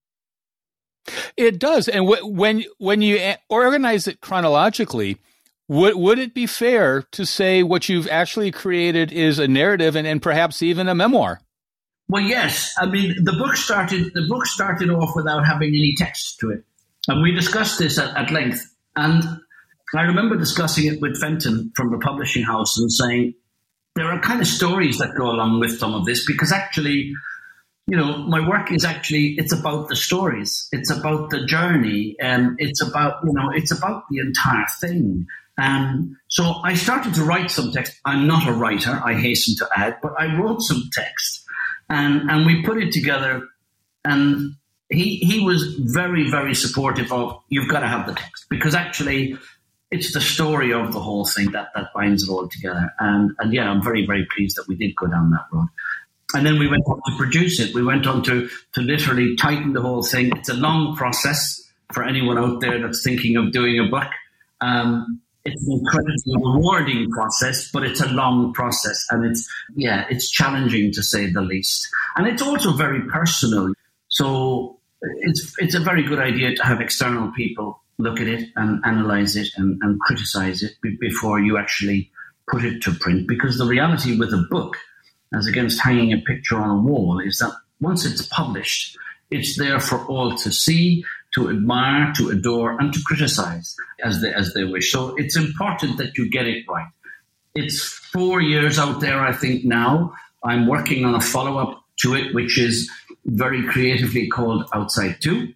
[1.37, 5.17] It does, and w- when when you organize it chronologically,
[5.67, 10.07] would would it be fair to say what you've actually created is a narrative and,
[10.07, 11.41] and perhaps even a memoir?
[12.07, 12.75] Well, yes.
[12.77, 14.13] I mean, the book started.
[14.13, 16.63] The book started off without having any text to it,
[17.07, 18.61] and we discussed this at, at length.
[18.95, 19.23] And
[19.95, 23.33] I remember discussing it with Fenton from the publishing house and saying
[23.95, 27.13] there are kind of stories that go along with some of this because actually
[27.87, 32.55] you know, my work is actually it's about the stories, it's about the journey, and
[32.57, 35.25] it's about you know it's about the entire thing.
[35.57, 37.93] And so I started to write some text.
[38.03, 41.45] I'm not a writer, I hasten to add, but I wrote some text,
[41.89, 43.47] and and we put it together.
[44.03, 44.55] And
[44.89, 49.37] he he was very very supportive of you've got to have the text because actually
[49.91, 52.91] it's the story of the whole thing that that binds it all together.
[52.99, 55.67] And and yeah, I'm very very pleased that we did go down that road.
[56.35, 57.73] And then we went on to produce it.
[57.73, 60.31] We went on to, to literally tighten the whole thing.
[60.35, 64.11] It's a long process for anyone out there that's thinking of doing a book.
[64.61, 70.29] Um, it's an incredibly rewarding process, but it's a long process, and it's yeah, it's
[70.31, 71.87] challenging to say the least.
[72.15, 73.71] And it's also very personal.
[74.07, 78.83] So it's it's a very good idea to have external people look at it and
[78.85, 82.11] analyze it and, and criticize it before you actually
[82.49, 83.27] put it to print.
[83.27, 84.77] Because the reality with a book
[85.35, 88.97] as against hanging a picture on a wall, is that once it's published,
[89.31, 94.33] it's there for all to see, to admire, to adore, and to criticize as they,
[94.33, 94.91] as they wish.
[94.91, 96.87] So it's important that you get it right.
[97.53, 100.13] It's four years out there, I think, now.
[100.43, 102.89] I'm working on a follow up to it, which is
[103.25, 105.53] very creatively called Outside 2.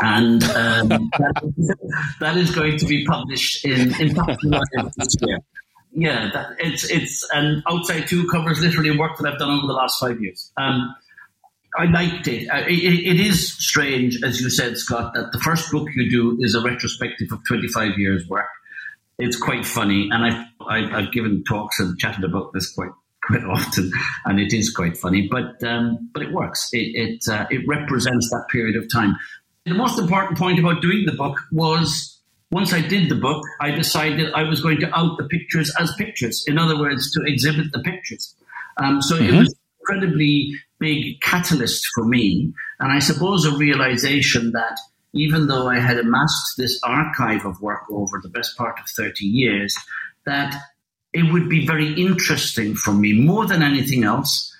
[0.00, 1.76] And um, that,
[2.20, 4.14] that is going to be published in, in
[4.96, 5.38] this year
[5.94, 9.72] yeah, that, it's it's and outside two covers literally work that I've done over the
[9.72, 10.50] last five years.
[10.56, 10.94] Um,
[11.76, 12.48] I liked it.
[12.48, 12.72] Uh, it.
[12.72, 16.60] it is strange, as you said, Scott, that the first book you do is a
[16.60, 18.48] retrospective of 25 years' work.
[19.18, 22.90] It's quite funny, and I've, I've, I've given talks and chatted about this quite
[23.24, 23.90] quite often,
[24.24, 25.28] and it is quite funny.
[25.30, 26.68] But um, but it works.
[26.72, 29.16] It it, uh, it represents that period of time.
[29.64, 32.11] The most important point about doing the book was
[32.52, 35.90] once I did the book, I decided I was going to out the pictures as
[35.96, 36.44] pictures.
[36.46, 38.36] In other words, to exhibit the pictures.
[38.76, 39.34] Um, so mm-hmm.
[39.34, 42.52] it was incredibly big catalyst for me.
[42.78, 44.78] And I suppose a realization that
[45.14, 49.24] even though I had amassed this archive of work over the best part of 30
[49.24, 49.74] years,
[50.26, 50.54] that
[51.14, 54.54] it would be very interesting for me, more than anything else,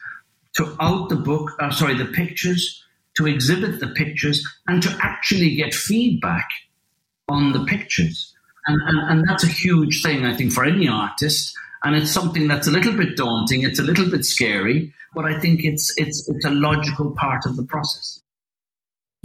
[0.57, 2.83] to out the book, uh, sorry, the pictures,
[3.16, 6.48] to exhibit the pictures, and to actually get feedback
[7.33, 8.35] on the pictures.
[8.66, 11.53] And, and, and that's a huge thing, I think, for any artist.
[11.83, 13.62] And it's something that's a little bit daunting.
[13.62, 17.57] It's a little bit scary, but I think it's, it's, it's a logical part of
[17.57, 18.21] the process.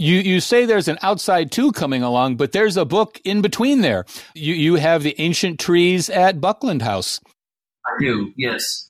[0.00, 3.80] You you say there's an outside two coming along, but there's a book in between
[3.80, 4.04] there.
[4.32, 7.18] You you have the ancient trees at Buckland House.
[7.84, 8.87] I do, yes.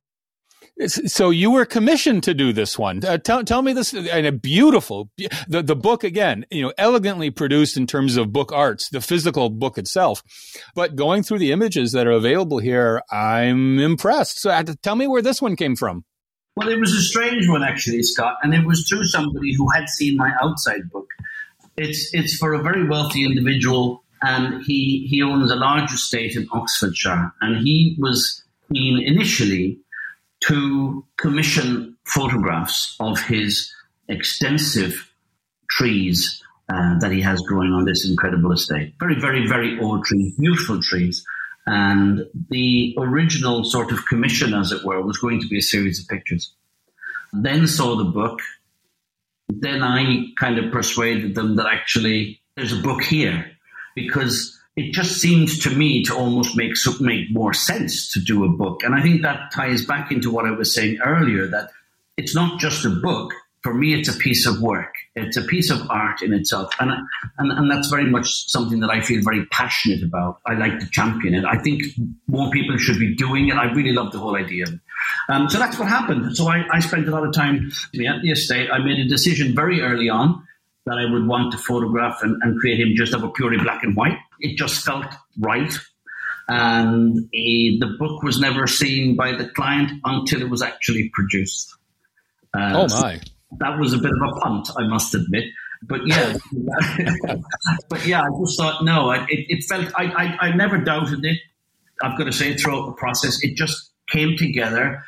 [0.87, 3.05] So you were commissioned to do this one.
[3.05, 5.11] Uh, tell, tell me this and a beautiful
[5.49, 9.51] the the book again, you know, elegantly produced in terms of book arts, the physical
[9.51, 10.23] book itself.
[10.77, 14.41] But going through the images that are available here, I'm impressed.
[14.41, 16.05] So tell me where this one came from.
[16.57, 19.89] Well, it was a strange one actually, Scott, and it was through somebody who had
[19.89, 21.09] seen my outside book.
[21.77, 26.47] It's it's for a very wealthy individual, and he he owns a large estate in
[26.53, 29.79] Oxfordshire, and he was keen initially
[30.41, 33.73] to commission photographs of his
[34.09, 35.13] extensive
[35.71, 38.95] trees uh, that he has growing on this incredible estate.
[38.99, 41.25] Very, very, very old trees, beautiful trees.
[41.67, 46.01] And the original sort of commission, as it were, was going to be a series
[46.01, 46.53] of pictures.
[47.33, 48.41] Then saw the book.
[49.49, 53.51] Then I kind of persuaded them that actually there's a book here
[53.95, 58.49] because it just seemed to me to almost make make more sense to do a
[58.49, 58.85] book.
[58.85, 61.71] And I think that ties back into what I was saying earlier that
[62.17, 63.33] it's not just a book.
[63.65, 64.95] For me, it's a piece of work.
[65.17, 66.93] It's a piece of art in itself, and
[67.39, 70.39] and and that's very much something that I feel very passionate about.
[70.47, 71.45] I like to champion it.
[71.45, 71.83] I think
[72.29, 73.57] more people should be doing it.
[73.57, 74.67] I really love the whole idea.
[75.29, 76.37] Um, so that's what happened.
[76.37, 78.71] So I, I spent a lot of time at the estate.
[78.71, 80.47] I made a decision very early on
[80.87, 83.83] that I would want to photograph and, and create him just of a purely black
[83.83, 84.19] and white.
[84.41, 85.07] It just felt
[85.39, 85.73] right.
[86.49, 91.75] And he, the book was never seen by the client until it was actually produced.
[92.55, 93.17] Uh, oh, my.
[93.17, 93.21] So
[93.59, 95.45] that was a bit of a punt, I must admit.
[95.83, 96.37] But yeah,
[97.89, 101.39] but yeah, I just thought, no, it, it felt, I, I, I never doubted it.
[102.03, 105.05] I've got to say, throughout the process, it just came together.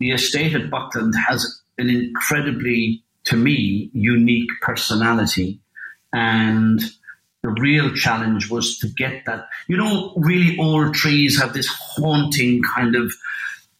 [0.00, 5.60] The estate at Buckland has an incredibly to me, unique personality.
[6.12, 6.80] And
[7.44, 9.48] the real challenge was to get that.
[9.68, 13.12] You know, really old trees have this haunting kind of.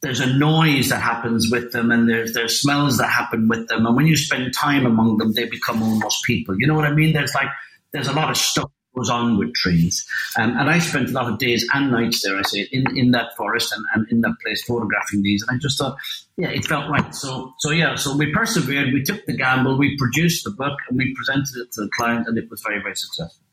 [0.02, 3.86] There's a noise that happens with them, and there's there's smells that happen with them,
[3.86, 6.54] and when you spend time among them, they become almost people.
[6.60, 7.14] You know what I mean?
[7.14, 7.48] There's like
[7.92, 10.06] there's a lot of stuff goes on with trees.
[10.38, 13.10] Um, and I spent a lot of days and nights there, I say, in, in
[13.10, 15.42] that forest and, and in that place photographing these.
[15.42, 15.96] And I just thought,
[16.36, 17.12] yeah, it felt right.
[17.12, 20.96] So, so yeah, so we persevered, we took the gamble, we produced the book and
[20.96, 23.43] we presented it to the client and it was very, very successful.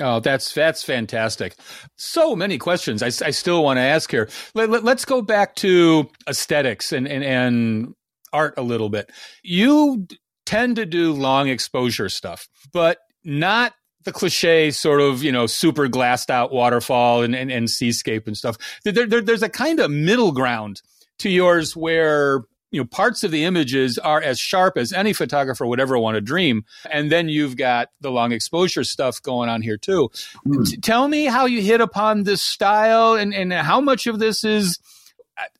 [0.00, 1.54] Oh, that's that's fantastic.
[1.96, 4.28] So many questions I, I still want to ask here.
[4.54, 7.94] Let, us let, go back to aesthetics and, and, and
[8.32, 9.10] art a little bit.
[9.42, 10.06] You
[10.46, 13.72] tend to do long exposure stuff, but not
[14.04, 18.36] the cliche sort of you know super glassed out waterfall and, and, and seascape and
[18.36, 18.56] stuff.
[18.84, 20.80] There, there, there's a kind of middle ground
[21.18, 25.66] to yours where you know parts of the images are as sharp as any photographer
[25.66, 29.62] would ever want to dream and then you've got the long exposure stuff going on
[29.62, 30.10] here too
[30.46, 30.66] mm.
[30.66, 34.44] T- tell me how you hit upon this style and, and how much of this
[34.44, 34.78] is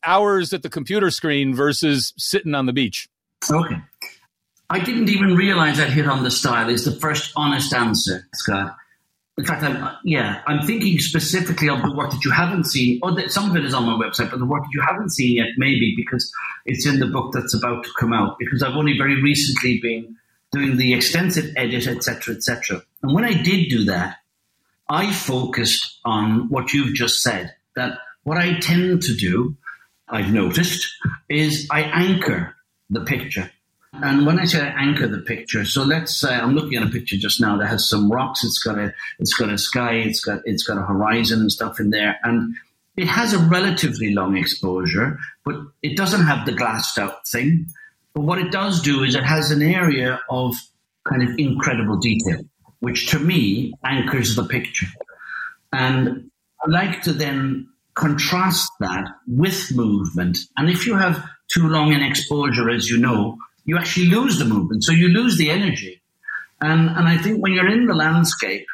[0.03, 3.07] hours at the computer screen versus sitting on the beach
[3.51, 3.77] okay
[4.71, 6.69] I didn't even realize I'd hit on the style.
[6.69, 8.75] Is the first honest answer, Scott.
[9.39, 13.15] In fact, I'm, yeah, I'm thinking specifically of the work that you haven't seen, or
[13.15, 15.37] that some of it is on my website, but the work that you haven't seen
[15.37, 16.29] yet, maybe because
[16.65, 18.37] it's in the book that's about to come out.
[18.37, 20.17] Because I've only very recently been
[20.51, 22.83] doing the extensive edit, etc., etc.
[23.01, 24.17] And when I did do that,
[24.89, 27.55] I focused on what you've just said.
[27.77, 29.55] That what I tend to do,
[30.09, 30.85] I've noticed,
[31.29, 32.57] is I anchor
[32.89, 33.49] the picture.
[33.93, 37.17] And when I say anchor the picture, so let's say I'm looking at a picture
[37.17, 38.43] just now that has some rocks.
[38.43, 39.93] It's got a it's got a sky.
[39.93, 42.53] It's got it's got a horizon and stuff in there, and
[42.95, 47.67] it has a relatively long exposure, but it doesn't have the glassed out thing.
[48.13, 50.55] But what it does do is it has an area of
[51.07, 52.41] kind of incredible detail,
[52.79, 54.87] which to me anchors the picture.
[55.71, 56.29] And
[56.61, 60.37] I like to then contrast that with movement.
[60.57, 63.37] And if you have too long an exposure, as you know,
[63.69, 64.83] you actually lose the movement.
[64.83, 66.01] So you lose the energy.
[66.59, 68.65] And, and I think when you're in the landscape,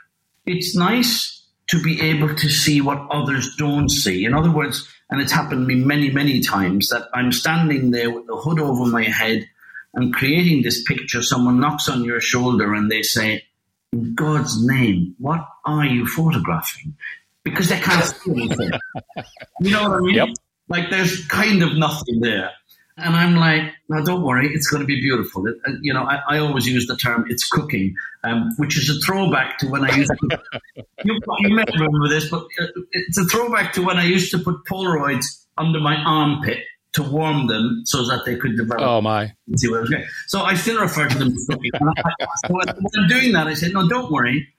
[0.45, 4.25] it's nice to be able to see what others don't see.
[4.25, 8.09] In other words, and it's happened to me many, many times that I'm standing there
[8.09, 9.47] with the hood over my head
[9.93, 11.21] and creating this picture.
[11.21, 13.43] Someone knocks on your shoulder and they say,
[13.91, 16.95] In God's name, what are you photographing?
[17.43, 18.71] Because they can't see anything.
[19.59, 20.15] you know what I mean?
[20.15, 20.29] Yep.
[20.67, 22.51] Like there's kind of nothing there.
[22.97, 25.45] And I'm like, no, don't worry, it's going to be beautiful.
[25.47, 28.89] It, uh, you know, I, I, always use the term "it's cooking," um, which is
[28.89, 30.39] a throwback to when I used to.
[31.03, 34.39] you, you, may remember this, but uh, it's a throwback to when I used to
[34.39, 35.25] put Polaroids
[35.57, 36.59] under my armpit
[36.93, 38.81] to warm them so that they could develop.
[38.81, 39.33] Oh my!
[39.57, 41.71] See what I So I still refer to them as cooking.
[41.73, 44.53] I, so when I'm doing that, I said, no, don't worry,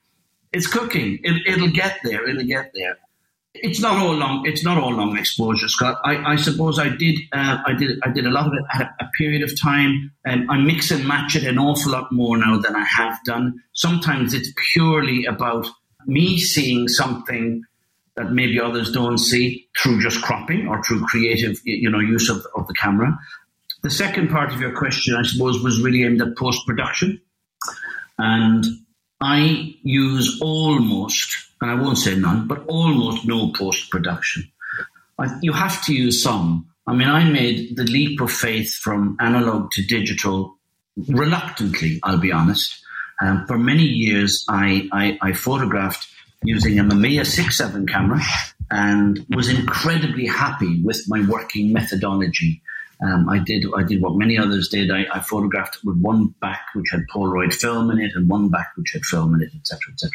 [0.53, 1.21] it's cooking.
[1.23, 2.29] It, it'll get there.
[2.29, 2.99] It'll get there.
[3.63, 4.47] It's not all long.
[4.47, 5.99] It's not all long exposure, Scott.
[6.05, 7.19] I, I suppose I did.
[7.33, 7.99] Uh, I did.
[8.03, 11.07] I did a lot of it at a, period of time, and I mix and
[11.07, 13.63] match it an awful lot more now than I have done.
[13.73, 15.67] Sometimes it's purely about
[16.07, 17.63] me seeing something
[18.17, 22.47] that maybe others don't see through just cropping or through creative, you know, use of,
[22.57, 23.17] of the camera.
[23.83, 27.21] The second part of your question, I suppose, was really aimed at post production,
[28.19, 28.65] and
[29.21, 34.51] I use almost and I won't say none, but almost no post production.
[35.41, 36.69] You have to use some.
[36.87, 40.57] I mean, I made the leap of faith from analog to digital
[40.97, 42.83] reluctantly, I'll be honest.
[43.23, 46.07] Um, for many years, I, I, I photographed
[46.43, 48.21] using a Mamiya 6.7 camera
[48.71, 52.63] and was incredibly happy with my working methodology.
[53.03, 54.91] Um, I did I did what many others did.
[54.91, 58.73] I, I, photographed with one back which had Polaroid film in it and one back
[58.75, 60.11] which had film in it, etc., etc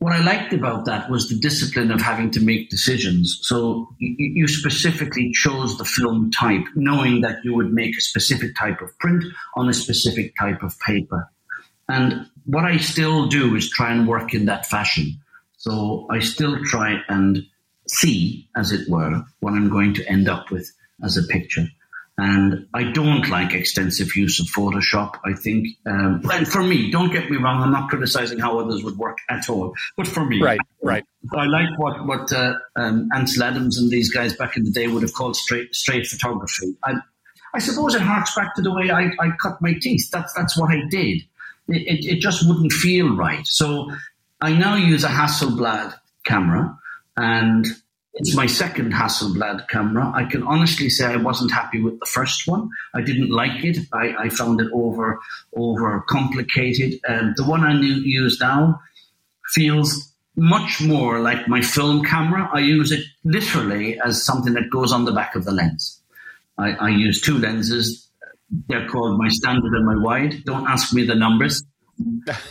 [0.00, 3.38] what I liked about that was the discipline of having to make decisions.
[3.42, 8.80] So you, specifically chose the film type, knowing that you would make a specific type
[8.80, 9.22] of print
[9.56, 11.28] on a specific type of paper.
[11.86, 15.20] And what I still do is try and work in that fashion.
[15.58, 17.44] So I still try and
[17.86, 20.72] see, as it were, what I'm going to end up with
[21.04, 21.66] as a picture.
[22.22, 25.18] And I don't like extensive use of Photoshop.
[25.24, 28.84] I think, um, and for me, don't get me wrong, I'm not criticizing how others
[28.84, 29.72] would work at all.
[29.96, 31.02] But for me, right, right.
[31.34, 34.86] I like what what uh, um, Ansel Adams and these guys back in the day
[34.86, 36.76] would have called straight straight photography.
[36.84, 36.96] I,
[37.54, 40.10] I suppose it harks back to the way I, I cut my teeth.
[40.10, 41.22] That's that's what I did.
[41.68, 43.46] It, it, it just wouldn't feel right.
[43.46, 43.90] So
[44.42, 45.94] I now use a Hasselblad
[46.24, 46.78] camera,
[47.16, 47.66] and
[48.14, 50.10] it's my second Hasselblad camera.
[50.14, 52.68] I can honestly say I wasn't happy with the first one.
[52.94, 53.78] I didn't like it.
[53.92, 55.20] I, I found it over
[55.54, 57.00] over complicated.
[57.04, 58.80] And um, the one I use now
[59.52, 62.50] feels much more like my film camera.
[62.52, 66.00] I use it literally as something that goes on the back of the lens.
[66.58, 68.08] I, I use two lenses.
[68.68, 70.44] They're called my standard and my wide.
[70.44, 71.62] Don't ask me the numbers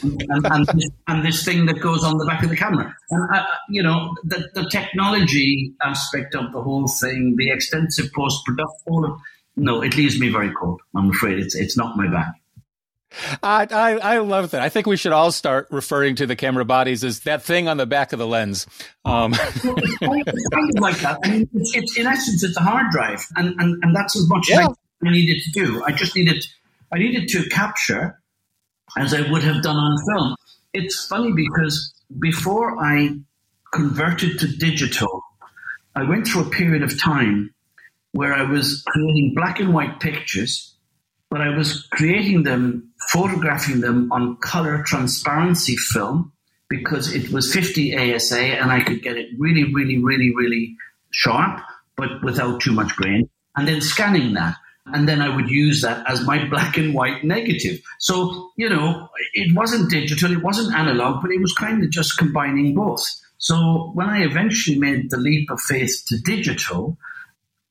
[0.02, 2.94] and, and, this, and, this, thing that goes on the back of the camera.
[3.10, 8.46] And, uh, you know, the, the, technology aspect of the whole thing, the extensive post
[8.46, 9.18] production,
[9.56, 10.82] no, it leaves me very cold.
[10.96, 12.32] I'm afraid it's, it's not my bag.
[13.42, 14.62] I, I, I love that.
[14.62, 17.78] I think we should all start referring to the camera bodies as that thing on
[17.78, 18.68] the back of the lens.
[19.04, 19.34] Um.
[19.34, 21.20] it's, kind of, like that.
[21.24, 24.30] I mean, it's, it's, in essence, it's a hard drive, and, and, and that's as
[24.30, 24.68] much yeah.
[24.68, 25.84] as I needed to do.
[25.84, 26.46] I just needed
[26.92, 28.20] I needed to capture
[28.98, 30.36] as I would have done on film.
[30.74, 33.16] It's funny because before I
[33.72, 35.22] converted to digital,
[35.96, 37.54] I went through a period of time
[38.12, 40.76] where I was creating black and white pictures,
[41.30, 46.32] but I was creating them, photographing them on color transparency film
[46.70, 50.76] because it was 50 ASA and I could get it really, really, really, really
[51.12, 51.62] sharp,
[51.96, 54.56] but without too much grain, and then scanning that
[54.94, 57.82] and then I would use that as my black and white negative.
[58.00, 62.18] So, you know, it wasn't digital, it wasn't analog, but it was kind of just
[62.18, 63.06] combining both.
[63.38, 66.98] So when I eventually made the leap of faith to digital,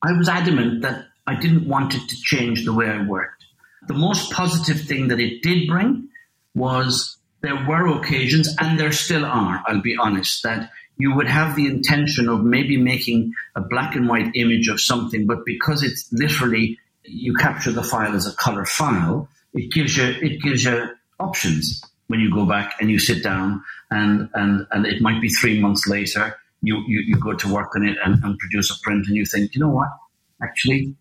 [0.01, 3.43] I was adamant that I didn't want it to change the way I worked.
[3.87, 6.09] The most positive thing that it did bring
[6.55, 11.55] was there were occasions, and there still are, I'll be honest, that you would have
[11.55, 16.11] the intention of maybe making a black and white image of something, but because it's
[16.11, 20.89] literally you capture the file as a color file, it gives you it gives you
[21.19, 25.29] options when you go back and you sit down and and and it might be
[25.29, 28.79] three months later you you, you go to work on it and, and produce a
[28.81, 29.89] print and you think you know what?
[30.41, 30.95] Actually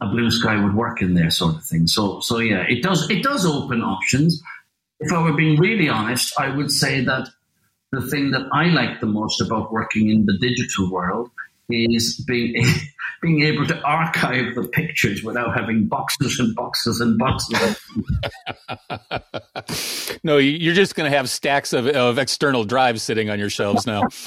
[0.00, 1.86] a blue sky would work in there sort of thing.
[1.86, 4.42] So so yeah it does it does open options.
[5.00, 7.28] If i were being really honest i would say that
[7.90, 11.30] the thing that i like the most about working in the digital world
[11.68, 12.64] is being
[13.24, 17.80] being able to archive the pictures without having boxes and boxes and boxes.
[20.24, 23.86] no, you're just going to have stacks of, of external drives sitting on your shelves
[23.86, 24.02] now.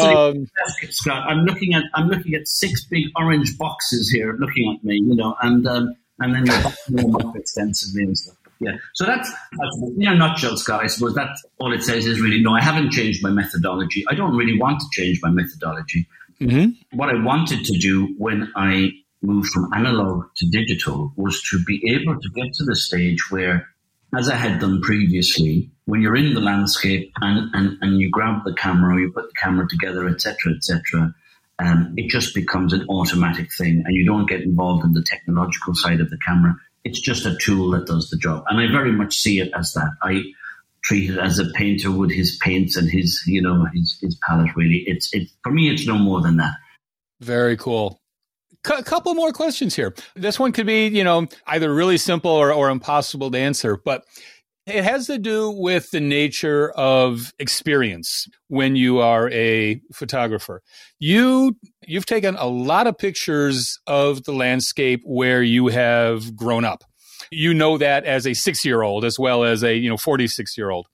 [0.00, 0.46] um,
[0.88, 4.94] Scott, I'm looking at I'm looking at six big orange boxes here, looking at me,
[4.94, 8.36] you know, and um, and then you're them up extensively and stuff.
[8.60, 10.82] Yeah, so that's, that's in a nutshell, Scott.
[10.82, 12.54] I suppose that's all it says is really no.
[12.54, 14.04] I haven't changed my methodology.
[14.08, 16.08] I don't really want to change my methodology.
[16.40, 16.96] Mm-hmm.
[16.98, 18.90] What I wanted to do when I
[19.22, 23.66] moved from analog to digital was to be able to get to the stage where,
[24.16, 28.44] as I had done previously, when you're in the landscape and, and, and you grab
[28.44, 31.14] the camera, you put the camera together, etc., etc.,
[31.60, 35.74] um, it just becomes an automatic thing and you don't get involved in the technological
[35.74, 36.54] side of the camera.
[36.84, 38.44] It's just a tool that does the job.
[38.48, 39.90] And I very much see it as that.
[40.00, 40.22] I,
[40.84, 44.54] treated as a painter would his paints and his, you know, his, his palette.
[44.56, 45.70] Really, it's it for me.
[45.70, 46.54] It's no more than that.
[47.20, 48.00] Very cool.
[48.76, 49.94] A couple more questions here.
[50.14, 54.04] This one could be, you know, either really simple or, or impossible to answer, but
[54.68, 60.62] it has to do with the nature of experience when you are a photographer.
[60.98, 61.56] You
[61.86, 66.84] you've taken a lot of pictures of the landscape where you have grown up
[67.30, 70.56] you know that as a six year old as well as a, you know, 46
[70.56, 70.86] year old.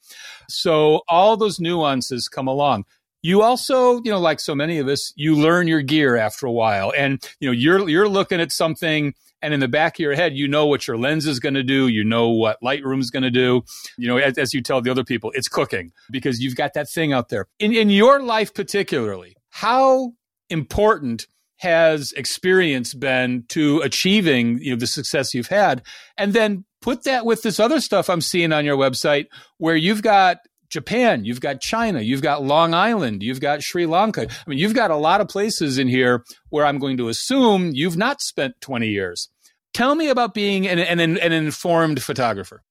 [0.48, 2.84] So all those nuances come along.
[3.22, 6.52] You also, you know, like so many of us, you learn your gear after a
[6.52, 9.14] while and, you know, you're, you're looking at something
[9.44, 11.62] and in the back of your head, you know what your lens is going to
[11.62, 11.86] do.
[11.86, 13.62] You know what Lightroom is going to do.
[13.98, 16.88] You know, as, as, you tell the other people, it's cooking because you've got that
[16.88, 17.46] thing out there.
[17.58, 20.12] In, in your life, particularly, how
[20.48, 21.26] important
[21.64, 25.82] has experience been to achieving you know the success you've had.
[26.16, 29.24] And then put that with this other stuff i'm seeing on your website
[29.56, 30.36] where you've got
[30.68, 34.28] japan you've got china you've got long island you've got sri lanka.
[34.28, 37.70] I mean you've got a lot of places in here where i'm going to assume
[37.72, 39.30] you've not spent 20 years.
[39.72, 42.62] Tell me about being an, an, an informed photographer.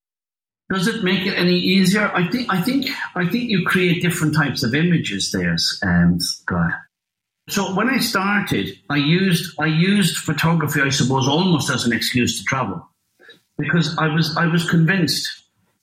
[0.71, 2.09] Does it make it any easier?
[2.15, 6.21] I think I think I think you create different types of images there, and
[6.51, 6.73] um,
[7.49, 12.39] so when I started, I used I used photography, I suppose, almost as an excuse
[12.39, 12.87] to travel,
[13.57, 15.29] because I was I was convinced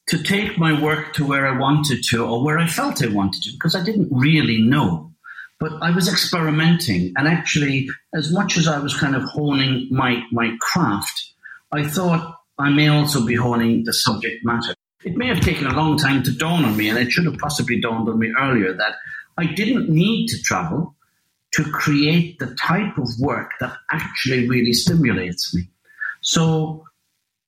[0.08, 3.42] to take my work to where I wanted to or where I felt I wanted
[3.42, 5.12] to, because I didn't really know.
[5.58, 10.22] But I was experimenting, and actually, as much as I was kind of honing my
[10.32, 11.34] my craft,
[11.72, 14.74] I thought I may also be honing the subject matter.
[15.04, 17.36] It may have taken a long time to dawn on me, and it should have
[17.36, 18.94] possibly dawned on me earlier that
[19.36, 20.94] I didn't need to travel
[21.52, 25.68] to create the type of work that actually really stimulates me.
[26.20, 26.84] So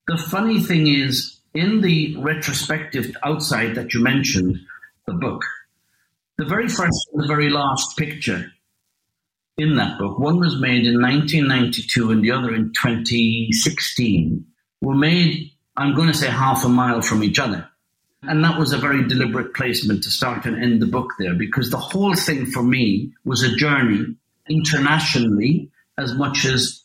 [0.08, 4.58] the funny thing is, in the retrospective outside that you mentioned,
[5.06, 5.42] the book,
[6.38, 8.50] the very first and the very last picture
[9.58, 14.46] in that book, one was made in 1992 and the other in 2016,
[14.80, 17.68] were made, I'm going to say, half a mile from each other.
[18.22, 21.70] And that was a very deliberate placement to start and end the book there because
[21.70, 24.14] the whole thing for me was a journey
[24.48, 26.82] internationally as much as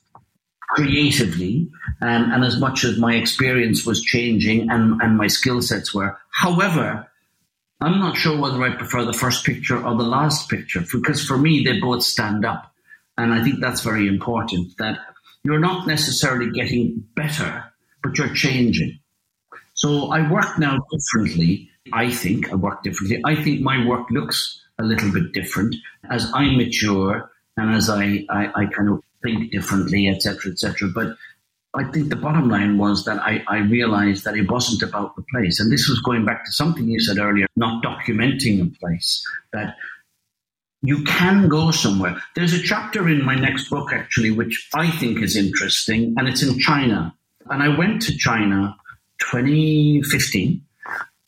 [0.70, 1.70] creatively
[2.02, 6.18] and as much as my experience was changing and, and my skill sets were.
[6.32, 7.08] However,
[7.80, 11.38] I'm not sure whether I prefer the first picture or the last picture because for
[11.38, 12.74] me, they both stand up.
[13.18, 15.00] And I think that's very important that
[15.44, 17.64] you're not necessarily getting better,
[18.04, 19.00] but you're changing.
[19.78, 21.70] So I work now differently.
[21.94, 23.22] I think I work differently.
[23.24, 25.76] I think my work looks a little bit different
[26.10, 30.90] as I mature and as I, I, I kind of think differently, etc., etc.
[30.94, 31.16] But
[31.76, 35.24] I think the bottom line was that I, I, realized that it wasn't about the
[35.32, 35.60] place.
[35.60, 39.24] And this was going back to something you said earlier, not documenting a place,
[39.54, 39.76] that
[40.82, 42.20] you can go somewhere.
[42.36, 46.42] There's a chapter in my next book, actually, which I think is interesting, and it's
[46.42, 47.14] in China.
[47.46, 48.76] And I went to China
[49.20, 50.62] 2015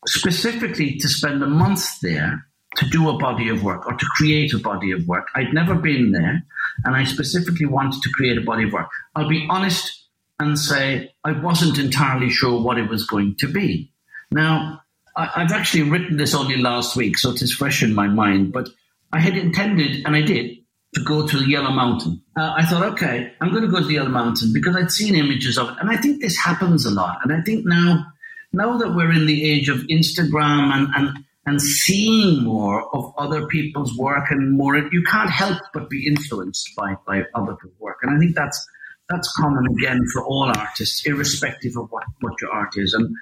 [0.06, 4.54] specifically to spend a month there to do a body of work or to create
[4.54, 5.28] a body of work.
[5.34, 6.42] I'd never been there,
[6.84, 8.88] and I specifically wanted to create a body of work.
[9.14, 10.04] I'll be honest
[10.38, 13.92] and say I wasn't entirely sure what it was going to be.
[14.30, 14.82] Now,
[15.16, 18.52] I, have actually written this only last week, so it is fresh in my mind,
[18.52, 18.68] but
[19.12, 20.58] I had intended, and I did,
[20.94, 22.20] to go to the Yellow Mountain.
[22.36, 25.14] Uh, I thought, okay, I'm going to go to the Yellow Mountain because I'd seen
[25.14, 25.76] images of it.
[25.80, 27.18] And I think this happens a lot.
[27.22, 28.06] And I think now,
[28.52, 33.46] now that we're in the age of Instagram and, and, and seeing more of other
[33.46, 37.98] people's work and more, you can't help but be influenced by, by other people's work.
[38.02, 38.66] And I think that's,
[39.08, 42.94] that's common again for all artists, irrespective of what, what your art is.
[42.94, 43.14] And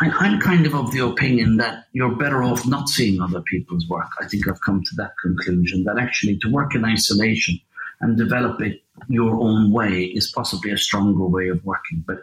[0.00, 3.88] I, am kind of of the opinion that you're better off not seeing other people's
[3.88, 4.08] work.
[4.20, 7.58] I think I've come to that conclusion that actually to work in isolation
[8.00, 12.04] and develop it your own way is possibly a stronger way of working.
[12.06, 12.18] But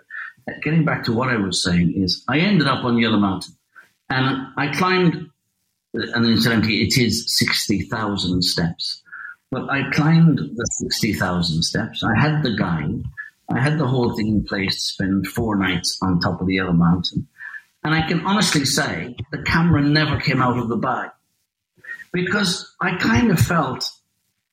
[0.61, 3.55] getting back to what I was saying is I ended up on Yellow Mountain
[4.09, 5.29] and I climbed,
[5.97, 9.01] uh, and incidentally, it is 60,000 steps.
[9.51, 12.03] But I climbed the 60,000 steps.
[12.03, 13.03] I had the guide.
[13.51, 16.55] I had the whole thing in place to spend four nights on top of the
[16.55, 17.27] Yellow Mountain.
[17.83, 21.11] And I can honestly say the camera never came out of the bag
[22.13, 23.89] because I kind of felt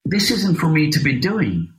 [0.04, 1.72] this isn't for me to be doing.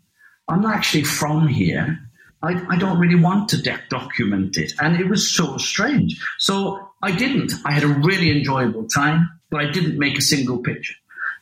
[0.47, 1.99] I'm not actually from here.
[2.41, 4.73] I, I don't really want to de- document it.
[4.79, 6.23] And it was so strange.
[6.39, 7.53] So I didn't.
[7.65, 10.95] I had a really enjoyable time, but I didn't make a single picture.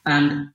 [0.05, 0.49] And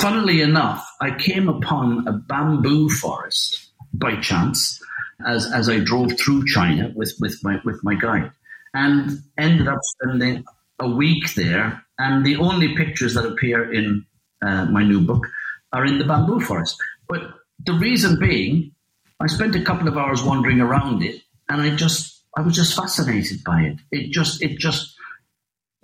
[0.00, 4.82] funnily enough, I came upon a bamboo forest by chance
[5.26, 8.30] as, as I drove through China with, with, my, with my guide
[8.74, 10.44] and ended up spending
[10.80, 11.82] a week there.
[11.98, 14.04] And the only pictures that appear in
[14.44, 15.26] uh, my new book
[15.72, 16.76] are in the bamboo forest.
[17.08, 17.22] But
[17.64, 18.72] the reason being,
[19.20, 22.74] I spent a couple of hours wandering around it, and I just I was just
[22.76, 23.78] fascinated by it.
[23.92, 24.94] It just it just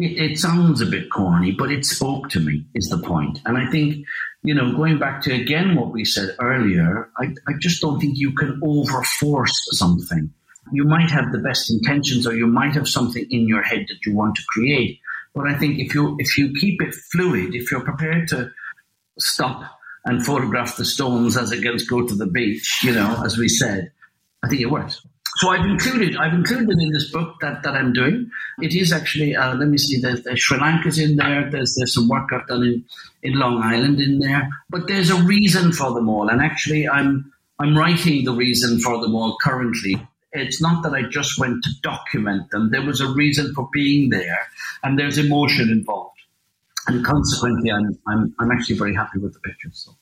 [0.01, 2.67] it, it sounds a bit corny, but it spoke to me.
[2.75, 3.41] Is the point?
[3.47, 4.05] And I think
[4.43, 8.19] you know, going back to again what we said earlier, I, I just don't think
[8.19, 10.33] you can overforce something
[10.73, 14.07] you might have the best intentions or you might have something in your head that
[14.07, 15.01] you want to create.
[15.35, 18.51] But I think if you if you keep it fluid, if you're prepared to
[19.19, 19.63] stop
[20.05, 23.49] and photograph the stones as it against go to the beach, you know, as we
[23.49, 23.93] said,
[24.43, 25.01] I think it works.
[25.37, 28.31] So I've included I've included in this book that, that I'm doing.
[28.61, 30.01] It is actually uh, let me see.
[30.01, 31.49] There's, there's Sri Lanka's in there.
[31.49, 32.85] There's there's some work I've done in
[33.23, 34.49] in Long Island in there.
[34.69, 39.01] But there's a reason for them all, and actually I'm I'm writing the reason for
[39.01, 42.71] them all currently it's not that I just went to document them.
[42.71, 44.41] There was a reason for being there,
[44.83, 46.19] and there's emotion involved.
[46.87, 49.83] And consequently, I'm, I'm, I'm actually very happy with the pictures.
[49.85, 49.97] So.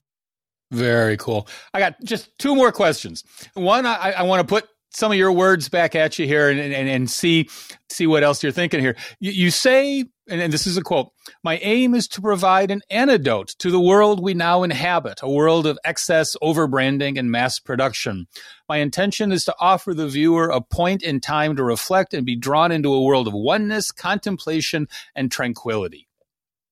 [0.71, 1.49] Very cool.
[1.73, 3.25] I got just two more questions.
[3.55, 6.59] One, I, I want to put some of your words back at you here and,
[6.59, 7.49] and, and see
[7.91, 8.97] see what else you're thinking here.
[9.21, 11.13] You, you say, and, and this is a quote:
[11.43, 15.67] "My aim is to provide an antidote to the world we now inhabit, a world
[15.67, 18.27] of excess, overbranding, and mass production.
[18.69, 22.37] My intention is to offer the viewer a point in time to reflect and be
[22.37, 26.07] drawn into a world of oneness, contemplation, and tranquility."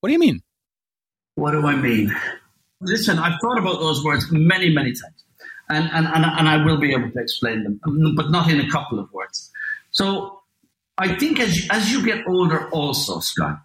[0.01, 0.43] What do you mean?
[1.35, 2.14] What do I mean?
[2.81, 5.16] Listen, I've thought about those words many, many times
[5.69, 7.81] and, and, and, and I will be able to explain them,
[8.17, 9.51] but not in a couple of words.
[9.91, 10.41] So
[10.99, 13.59] I think as, as you get older, also, Scott,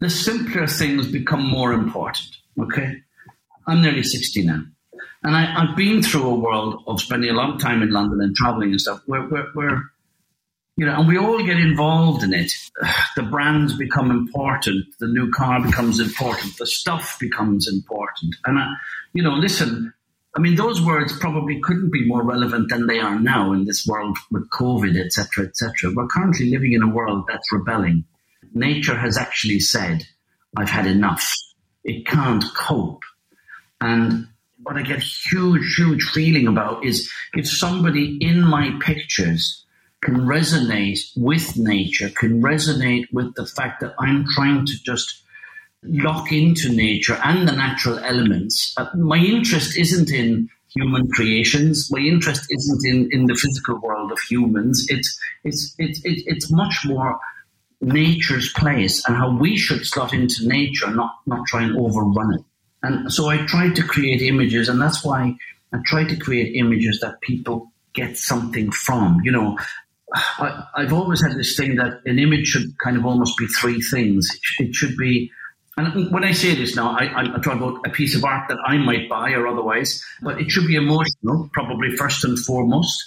[0.00, 2.28] the simpler things become more important.
[2.58, 3.02] Okay.
[3.66, 4.62] I'm nearly 60 now.
[5.22, 8.20] And I, have been through a world of spending a lot of time in London
[8.22, 9.82] and traveling and stuff where, where, where,
[10.76, 12.52] you know, and we all get involved in it.
[13.16, 14.86] The brands become important.
[15.00, 16.56] The new car becomes important.
[16.56, 18.36] The stuff becomes important.
[18.46, 18.68] And, I,
[19.12, 19.92] you know, listen,
[20.36, 23.84] I mean, those words probably couldn't be more relevant than they are now in this
[23.86, 25.92] world with COVID, etc., etc.
[25.94, 28.04] We're currently living in a world that's rebelling.
[28.54, 30.06] Nature has actually said,
[30.56, 31.34] I've had enough.
[31.82, 33.02] It can't cope.
[33.80, 34.28] And
[34.62, 39.64] what I get huge, huge feeling about is if somebody in my pictures
[40.02, 45.22] can resonate with nature, can resonate with the fact that I'm trying to just
[45.82, 48.74] lock into nature and the natural elements.
[48.76, 51.88] Uh, my interest isn't in human creations.
[51.90, 54.86] My interest isn't in, in the physical world of humans.
[54.88, 57.18] It's it's it's it's much more
[57.80, 62.44] nature's place and how we should slot into nature, not not try and overrun it.
[62.82, 65.34] And so I tried to create images, and that's why
[65.72, 69.20] I tried to create images that people get something from.
[69.22, 69.58] You know,
[70.14, 73.80] I, have always had this thing that an image should kind of almost be three
[73.80, 74.28] things.
[74.58, 75.30] It, should be,
[75.76, 78.58] and when I say this now, I, I'm talking about a piece of art that
[78.66, 83.02] I might buy or otherwise, but it should be emotional, probably first and foremost.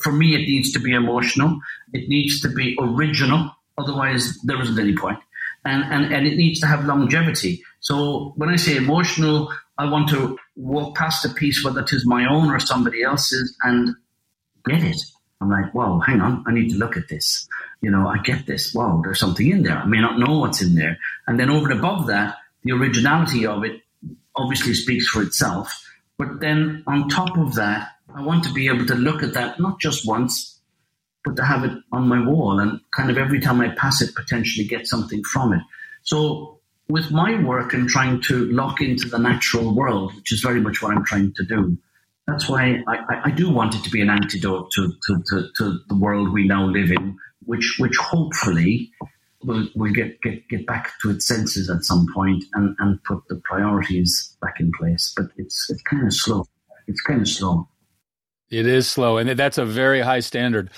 [0.00, 1.58] For me, it needs to be emotional.
[1.92, 3.50] It needs to be original.
[3.76, 5.18] Otherwise, there isn't any point.
[5.64, 7.62] and, and, and it needs to have longevity.
[7.80, 12.06] So when I say emotional, I want to walk past a piece, whether it is
[12.06, 13.94] my own or somebody else's, and
[14.66, 15.00] get it.
[15.40, 17.48] I'm like, whoa, hang on, I need to look at this.
[17.80, 18.72] You know, I get this.
[18.72, 19.76] Whoa, there's something in there.
[19.76, 20.98] I may not know what's in there.
[21.26, 23.82] And then over and above that, the originality of it
[24.34, 25.84] obviously speaks for itself.
[26.16, 29.58] But then on top of that, I want to be able to look at that
[29.60, 30.60] not just once,
[31.24, 34.14] but to have it on my wall and kind of every time I pass it,
[34.14, 35.62] potentially get something from it.
[36.02, 40.60] So with my work and trying to lock into the natural world, which is very
[40.60, 41.78] much what I'm trying to do,
[42.26, 45.78] that's why I, I do want it to be an antidote to, to, to, to,
[45.88, 48.90] the world we now live in, which which hopefully
[49.42, 53.18] will will get, get, get back to its senses at some point and, and put
[53.28, 55.12] the priorities back in place.
[55.14, 56.46] But it's it's kind of slow.
[56.86, 57.68] It's kind of slow.
[58.50, 60.70] It is slow, and that's a very high standard.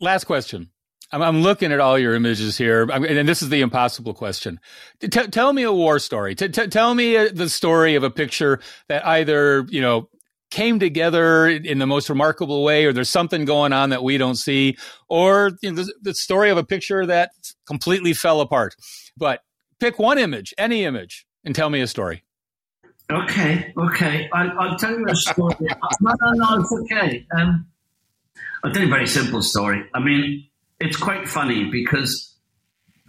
[0.00, 0.70] Last question.
[1.10, 4.58] I'm, I'm looking at all your images here, I'm, and this is the impossible question.
[5.00, 6.34] T- tell me a war story.
[6.34, 10.08] T- t- tell me uh, the story of a picture that either you know
[10.52, 14.36] came together in the most remarkable way, or there's something going on that we don't
[14.36, 14.76] see,
[15.08, 17.30] or you know, the, the story of a picture that
[17.66, 18.76] completely fell apart.
[19.16, 19.40] But
[19.80, 22.22] pick one image, any image, and tell me a story.
[23.10, 24.28] Okay, okay.
[24.32, 25.54] I, will tell you a story.
[25.60, 27.26] no, no, no, it's okay.
[27.34, 27.66] Um,
[28.62, 29.82] I'll tell you a very simple story.
[29.94, 30.46] I mean,
[30.80, 32.36] it's quite funny because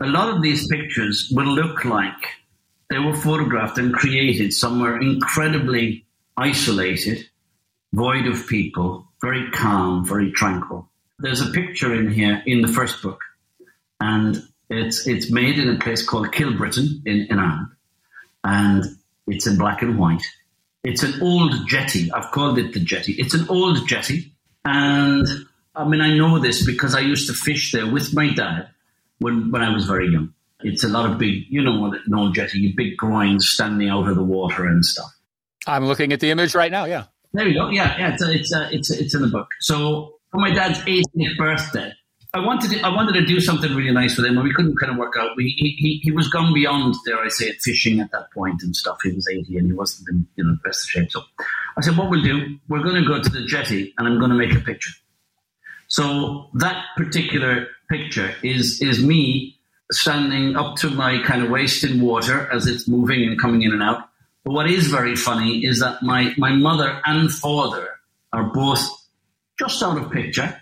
[0.01, 2.25] a lot of these pictures will look like
[2.89, 6.05] they were photographed and created somewhere incredibly
[6.37, 7.29] isolated,
[7.93, 10.89] void of people, very calm, very tranquil.
[11.19, 13.21] There's a picture in here in the first book,
[14.01, 17.67] and it's it's made in a place called Kilbrittain in, in Ireland,
[18.43, 18.83] and
[19.27, 20.23] it's in black and white.
[20.83, 22.11] It's an old jetty.
[22.11, 23.13] I've called it the jetty.
[23.13, 24.33] It's an old jetty
[24.65, 25.27] and
[25.75, 28.69] I mean, I know this because I used to fish there with my dad
[29.19, 30.33] when, when I was very young.
[30.61, 34.23] It's a lot of big, you know, no jetty, big groins standing out of the
[34.23, 35.13] water and stuff.
[35.67, 36.85] I'm looking at the image right now.
[36.85, 37.05] Yeah.
[37.33, 37.69] There you go.
[37.69, 38.13] Yeah, yeah.
[38.13, 39.47] It's a, it's a, it's a, it's in the book.
[39.59, 41.93] So for my dad's 80th birthday,
[42.35, 44.79] I wanted to, I wanted to do something really nice for him, and we couldn't
[44.79, 45.31] kind of work out.
[45.37, 48.75] We, he, he, was gone beyond, dare I say it, fishing at that point and
[48.75, 48.97] stuff.
[49.03, 51.11] He was 80 and he wasn't in you know the best of shape.
[51.11, 51.21] So
[51.77, 54.31] I said, what we'll do, we're going to go to the jetty and I'm going
[54.31, 54.91] to make a picture.
[55.87, 59.59] So that particular picture is is me
[59.91, 63.73] standing up to my kind of waist in water as it's moving and coming in
[63.73, 64.09] and out.
[64.43, 67.87] But what is very funny is that my, my mother and father
[68.31, 68.81] are both
[69.57, 70.61] just out of picture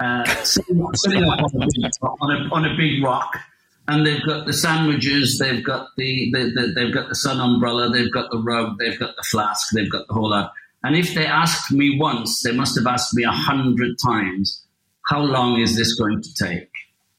[0.00, 3.38] uh, sitting, sitting up on a, big, on, a, on a big rock
[3.86, 7.90] and they've got the sandwiches, they've got the, the, the, they've got the sun umbrella,
[7.90, 10.52] they've got the rug, they've got the flask, they've got the whole lot.
[10.82, 14.64] And if they asked me once, they must have asked me a hundred times,
[15.06, 16.70] how long is this going to take?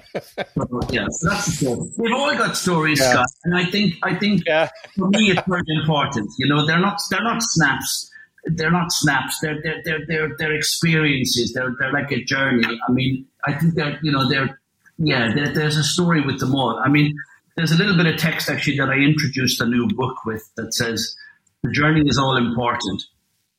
[0.00, 1.90] so that's the story.
[1.98, 3.12] We've all got stories, yeah.
[3.12, 4.68] Scott, and I think I think yeah.
[4.96, 6.30] for me it's very important.
[6.38, 8.10] You know, they're not they're not snaps
[8.44, 9.38] they're not snaps.
[9.40, 11.52] They're they're they're they're, they're experiences.
[11.52, 12.80] They're they're like a journey.
[12.88, 14.60] I mean, I think they're you know they're
[14.98, 15.32] yeah.
[15.34, 16.78] They're, there's a story with them all.
[16.78, 17.14] I mean,
[17.56, 20.74] there's a little bit of text actually that I introduced a new book with that
[20.74, 21.16] says
[21.62, 23.02] the journey is all important.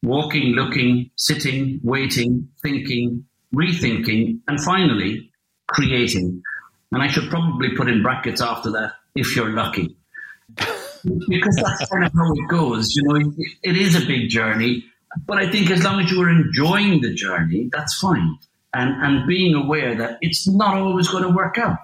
[0.03, 5.31] Walking, looking, sitting, waiting, thinking, rethinking, and finally
[5.67, 6.41] creating.
[6.91, 9.95] And I should probably put in brackets after that if you're lucky.
[10.55, 12.93] because that's kind of how it goes.
[12.95, 13.33] You know,
[13.63, 14.85] it is a big journey,
[15.25, 18.37] but I think as long as you are enjoying the journey, that's fine.
[18.73, 21.77] And, and being aware that it's not always going to work out.